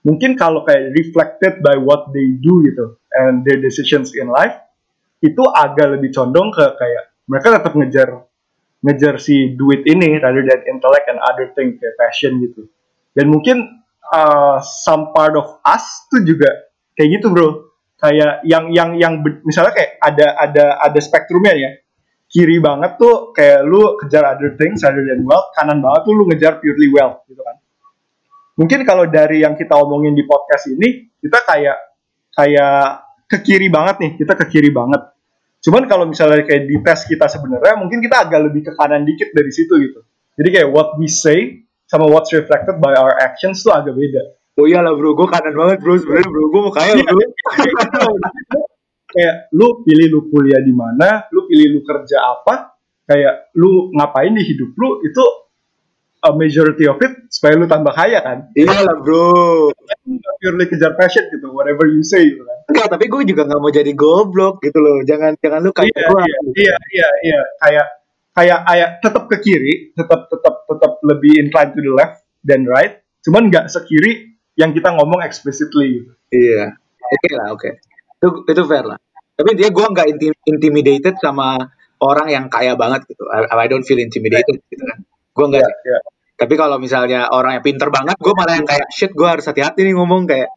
mungkin 0.05 0.37
kalau 0.37 0.63
kayak 0.69 0.93
reflected 0.93 1.65
by 1.65 1.81
what 1.81 2.13
they 2.13 2.37
do 2.45 2.61
gitu 2.69 3.01
and 3.25 3.43
their 3.49 3.57
decisions 3.57 4.13
in 4.13 4.29
life 4.29 4.53
itu 5.25 5.41
agak 5.57 5.97
lebih 5.97 6.13
condong 6.13 6.53
ke 6.53 6.65
kayak 6.77 7.05
mereka 7.25 7.57
tetap 7.57 7.73
ngejar 7.73 8.09
ngejar 8.85 9.17
si 9.17 9.57
duit 9.57 9.81
ini 9.89 10.21
rather 10.21 10.45
than 10.45 10.61
intellect 10.69 11.09
and 11.09 11.17
other 11.25 11.49
thing 11.57 11.81
kayak 11.81 11.97
passion 11.97 12.37
gitu 12.45 12.69
dan 13.17 13.33
mungkin 13.33 13.84
uh, 14.13 14.61
some 14.61 15.15
part 15.15 15.33
of 15.39 15.61
us 15.65 16.05
tuh 16.13 16.21
juga 16.25 16.51
kayak 16.99 17.21
gitu 17.21 17.33
bro. 17.33 17.49
Kayak 17.95 18.45
yang 18.45 18.69
yang 18.75 18.99
yang 19.01 19.15
misalnya 19.47 19.73
kayak 19.73 19.97
ada 20.03 20.27
ada 20.37 20.65
ada 20.83 21.01
spektrumnya 21.01 21.55
ya. 21.57 21.71
Kiri 22.29 22.59
banget 22.59 22.99
tuh 22.99 23.31
kayak 23.31 23.63
lu 23.63 23.95
kejar 24.03 24.27
other 24.27 24.59
things 24.59 24.83
rather 24.83 25.07
than 25.07 25.23
wealth 25.23 25.55
kanan 25.55 25.79
banget 25.79 26.03
tuh 26.03 26.13
lu 26.13 26.27
ngejar 26.27 26.59
purely 26.59 26.91
wealth 26.91 27.23
gitu 27.31 27.41
kan. 27.41 27.57
Mungkin 28.59 28.83
kalau 28.83 29.07
dari 29.07 29.47
yang 29.47 29.55
kita 29.55 29.79
omongin 29.79 30.19
di 30.19 30.27
podcast 30.27 30.67
ini 30.71 31.11
kita 31.23 31.39
kayak 31.47 31.79
kayak 32.35 33.07
ke 33.31 33.39
kiri 33.41 33.71
banget 33.71 33.97
nih 34.03 34.13
kita 34.19 34.35
ke 34.35 34.45
kiri 34.51 34.75
banget. 34.75 35.15
Cuman 35.65 35.89
kalau 35.89 36.05
misalnya 36.05 36.45
kayak 36.45 36.69
di 36.69 36.77
tes 36.85 37.09
kita 37.09 37.25
sebenarnya 37.31 37.81
mungkin 37.81 38.03
kita 38.05 38.29
agak 38.29 38.41
lebih 38.51 38.69
ke 38.69 38.73
kanan 38.77 39.07
dikit 39.07 39.33
dari 39.33 39.51
situ 39.55 39.75
gitu. 39.81 40.01
Jadi 40.35 40.49
kayak 40.51 40.69
what 40.75 40.99
we 40.99 41.07
say 41.07 41.65
sama 41.95 42.11
what's 42.11 42.35
reflected 42.35 42.83
by 42.83 42.91
our 42.99 43.15
actions 43.23 43.63
tuh 43.63 43.71
agak 43.71 43.95
beda 43.95 44.35
Oh 44.55 44.71
iya 44.71 44.79
lah 44.87 44.95
bro, 44.95 45.19
gue 45.19 45.27
kanan 45.27 45.51
banget 45.51 45.83
bro 45.83 45.99
sebenarnya 45.99 46.31
bro, 46.31 46.43
gue 46.47 46.61
mau 46.63 46.71
kaya 46.71 46.95
bro. 46.95 47.19
kayak 49.15 49.35
lu 49.55 49.83
pilih 49.87 50.07
lu 50.11 50.21
kuliah 50.31 50.63
di 50.63 50.71
mana 50.75 51.27
lu 51.31 51.47
pilih 51.51 51.75
lu 51.75 51.81
kerja 51.83 52.19
apa 52.23 52.75
kayak 53.07 53.55
lu 53.59 53.91
ngapain 53.95 54.31
di 54.35 54.43
hidup 54.43 54.75
lu 54.75 55.03
itu 55.03 55.25
a 56.25 56.31
majority 56.33 56.87
of 56.87 56.99
it 57.03 57.13
supaya 57.31 57.59
lu 57.59 57.67
tambah 57.67 57.91
kaya 57.95 58.23
kan 58.23 58.47
Iya 58.55 58.79
lah 58.83 58.97
bro. 59.03 59.71
purely 60.39 60.67
kejar 60.71 60.95
passion 60.99 61.27
gitu 61.31 61.51
whatever 61.51 61.87
you 61.91 62.03
say 62.07 62.23
gitu 62.23 62.43
kan 62.43 62.59
Enggak, 62.65 62.87
tapi 62.97 63.05
gue 63.13 63.23
juga 63.29 63.43
nggak 63.45 63.61
mau 63.61 63.69
jadi 63.69 63.93
goblok 63.93 64.57
gitu 64.65 64.81
loh. 64.81 65.05
Jangan 65.05 65.37
jangan 65.37 65.61
lu 65.61 65.69
kayak 65.77 65.93
iya, 65.93 66.09
gua. 66.09 66.21
iya, 66.25 66.39
iya, 66.57 66.77
iya, 66.97 67.09
iya, 67.29 67.41
kayak 67.61 67.87
kayak 68.35 68.61
kayak 68.67 68.91
tetap 69.01 69.25
ke 69.31 69.37
kiri, 69.41 69.75
tetap 69.95 70.27
tetap 70.27 70.55
tetap 70.67 70.93
lebih 71.07 71.33
inclined 71.39 71.73
to 71.73 71.81
the 71.81 71.93
left 71.95 72.27
than 72.43 72.67
right, 72.67 73.01
cuman 73.23 73.49
nggak 73.49 73.71
sekiri 73.71 74.35
yang 74.59 74.75
kita 74.75 74.95
ngomong 74.95 75.23
explicitly 75.23 76.03
gitu. 76.03 76.11
Iya. 76.35 76.75
Oke 77.05 77.29
lah, 77.35 77.47
oke. 77.55 77.71
Itu 78.19 78.29
itu 78.47 78.63
fair 78.67 78.85
lah. 78.87 78.99
Tapi 79.35 79.51
dia 79.59 79.69
gue 79.71 79.87
nggak 79.87 80.07
inti- 80.15 80.43
intimidated 80.47 81.19
sama 81.19 81.59
orang 81.99 82.29
yang 82.31 82.45
kaya 82.47 82.79
banget 82.79 83.07
gitu. 83.11 83.27
I, 83.31 83.51
I 83.51 83.67
don't 83.67 83.83
feel 83.83 83.99
intimidated 83.99 84.63
gitu 84.71 84.83
kan. 84.83 84.99
Gue 85.35 85.47
nggak. 85.51 85.67
Sih. 85.67 85.91
iya. 85.91 85.99
Tapi 86.35 86.55
kalau 86.59 86.83
misalnya 86.83 87.31
orang 87.31 87.59
yang 87.59 87.65
pinter 87.67 87.89
banget, 87.95 88.19
gue 88.19 88.35
malah 88.35 88.55
yang 88.59 88.67
kayak 88.67 88.91
shit. 88.91 89.15
Gue 89.15 89.27
harus 89.27 89.47
hati-hati 89.47 89.87
nih 89.87 89.95
ngomong 89.95 90.27
kayak 90.27 90.51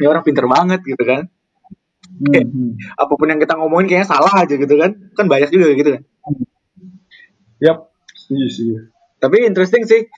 ini 0.00 0.06
orang 0.08 0.24
pinter 0.24 0.44
banget 0.48 0.80
gitu 0.84 1.04
kan. 1.04 1.28
Hmm, 2.12 2.44
hmm. 2.44 2.72
Apa 3.00 3.12
pun 3.16 3.26
yang 3.28 3.40
kita 3.40 3.56
ngomongin 3.56 3.88
kayaknya 3.88 4.08
salah 4.08 4.32
aja 4.32 4.54
gitu 4.56 4.74
kan. 4.76 4.92
Kan 5.16 5.26
banyak 5.28 5.48
juga 5.52 5.72
gitu 5.72 5.90
kan. 5.96 6.02
Yap, 7.62 7.94
setuju 8.10 8.46
setuju. 8.50 8.74
Tapi 9.22 9.46
interesting 9.46 9.86
sih. 9.86 10.10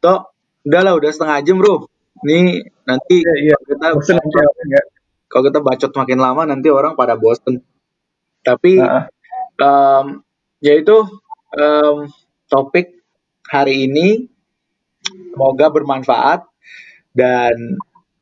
Toh, 0.00 0.32
udah 0.64 0.80
lah, 0.80 0.96
udah 0.96 1.10
setengah 1.12 1.44
jam 1.44 1.60
bro. 1.60 1.84
Ini 2.24 2.64
nanti 2.88 3.20
iya. 3.20 3.52
kalau 3.60 3.68
kita 3.68 3.86
Bosen 3.92 4.16
orang 4.16 4.68
nggak. 4.72 4.86
kalau 5.28 5.42
kita 5.52 5.58
bacot 5.60 5.92
makin 5.92 6.18
lama 6.22 6.42
nanti 6.48 6.68
orang 6.72 6.96
pada 6.96 7.20
bosen. 7.20 7.60
Tapi 8.40 8.80
Heeh. 8.80 9.04
um, 9.60 10.24
yaitu 10.64 11.04
um, 11.52 12.08
topik 12.48 13.04
hari 13.44 13.90
ini 13.90 14.30
semoga 15.04 15.68
bermanfaat 15.68 16.48
dan 17.12 17.76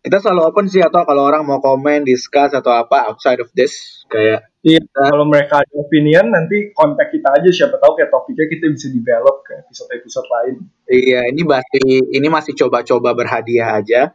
kita 0.04 0.20
selalu 0.20 0.52
open 0.52 0.66
sih 0.68 0.84
atau 0.84 1.00
kalau 1.02 1.24
orang 1.24 1.48
mau 1.48 1.58
komen, 1.58 2.04
discuss 2.04 2.52
atau 2.52 2.76
apa 2.76 3.08
outside 3.08 3.40
of 3.40 3.48
this 3.56 4.04
kayak 4.06 4.44
Iya, 4.64 4.80
kalau 4.92 5.28
mereka 5.28 5.60
ada 5.60 5.74
opinion 5.76 6.32
nanti 6.32 6.72
kontak 6.72 7.12
kita 7.12 7.28
aja 7.36 7.48
siapa 7.52 7.76
tahu 7.76 8.00
kayak 8.00 8.08
topiknya 8.08 8.48
kita 8.48 8.64
bisa 8.72 8.88
develop 8.88 9.44
ke 9.44 9.60
episode-episode 9.60 10.24
lain. 10.24 10.54
iya 10.88 11.20
ini 11.28 11.44
masih 11.44 11.84
ini 12.12 12.28
masih 12.32 12.56
coba-coba 12.56 13.12
berhadiah 13.12 13.76
aja 13.76 14.12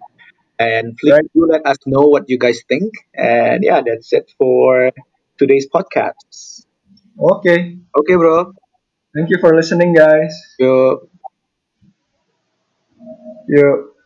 and 0.58 0.98
please 0.98 1.22
Right. 1.22 1.30
do 1.38 1.46
let 1.46 1.62
us 1.70 1.78
know 1.86 2.10
what 2.10 2.26
you 2.30 2.42
guys 2.42 2.66
think 2.66 2.90
and 3.14 3.62
yeah 3.62 3.86
that's 3.86 4.10
it 4.10 4.26
for 4.42 4.90
today's 5.38 5.70
podcast. 5.70 6.66
Oke, 7.14 7.78
Oke 7.94 8.14
bro, 8.18 8.50
thank 9.14 9.30
you 9.30 9.38
for 9.38 9.54
listening 9.54 9.94
guys. 9.94 10.34
yuk. 10.58 11.06
Yuk. 13.50 13.99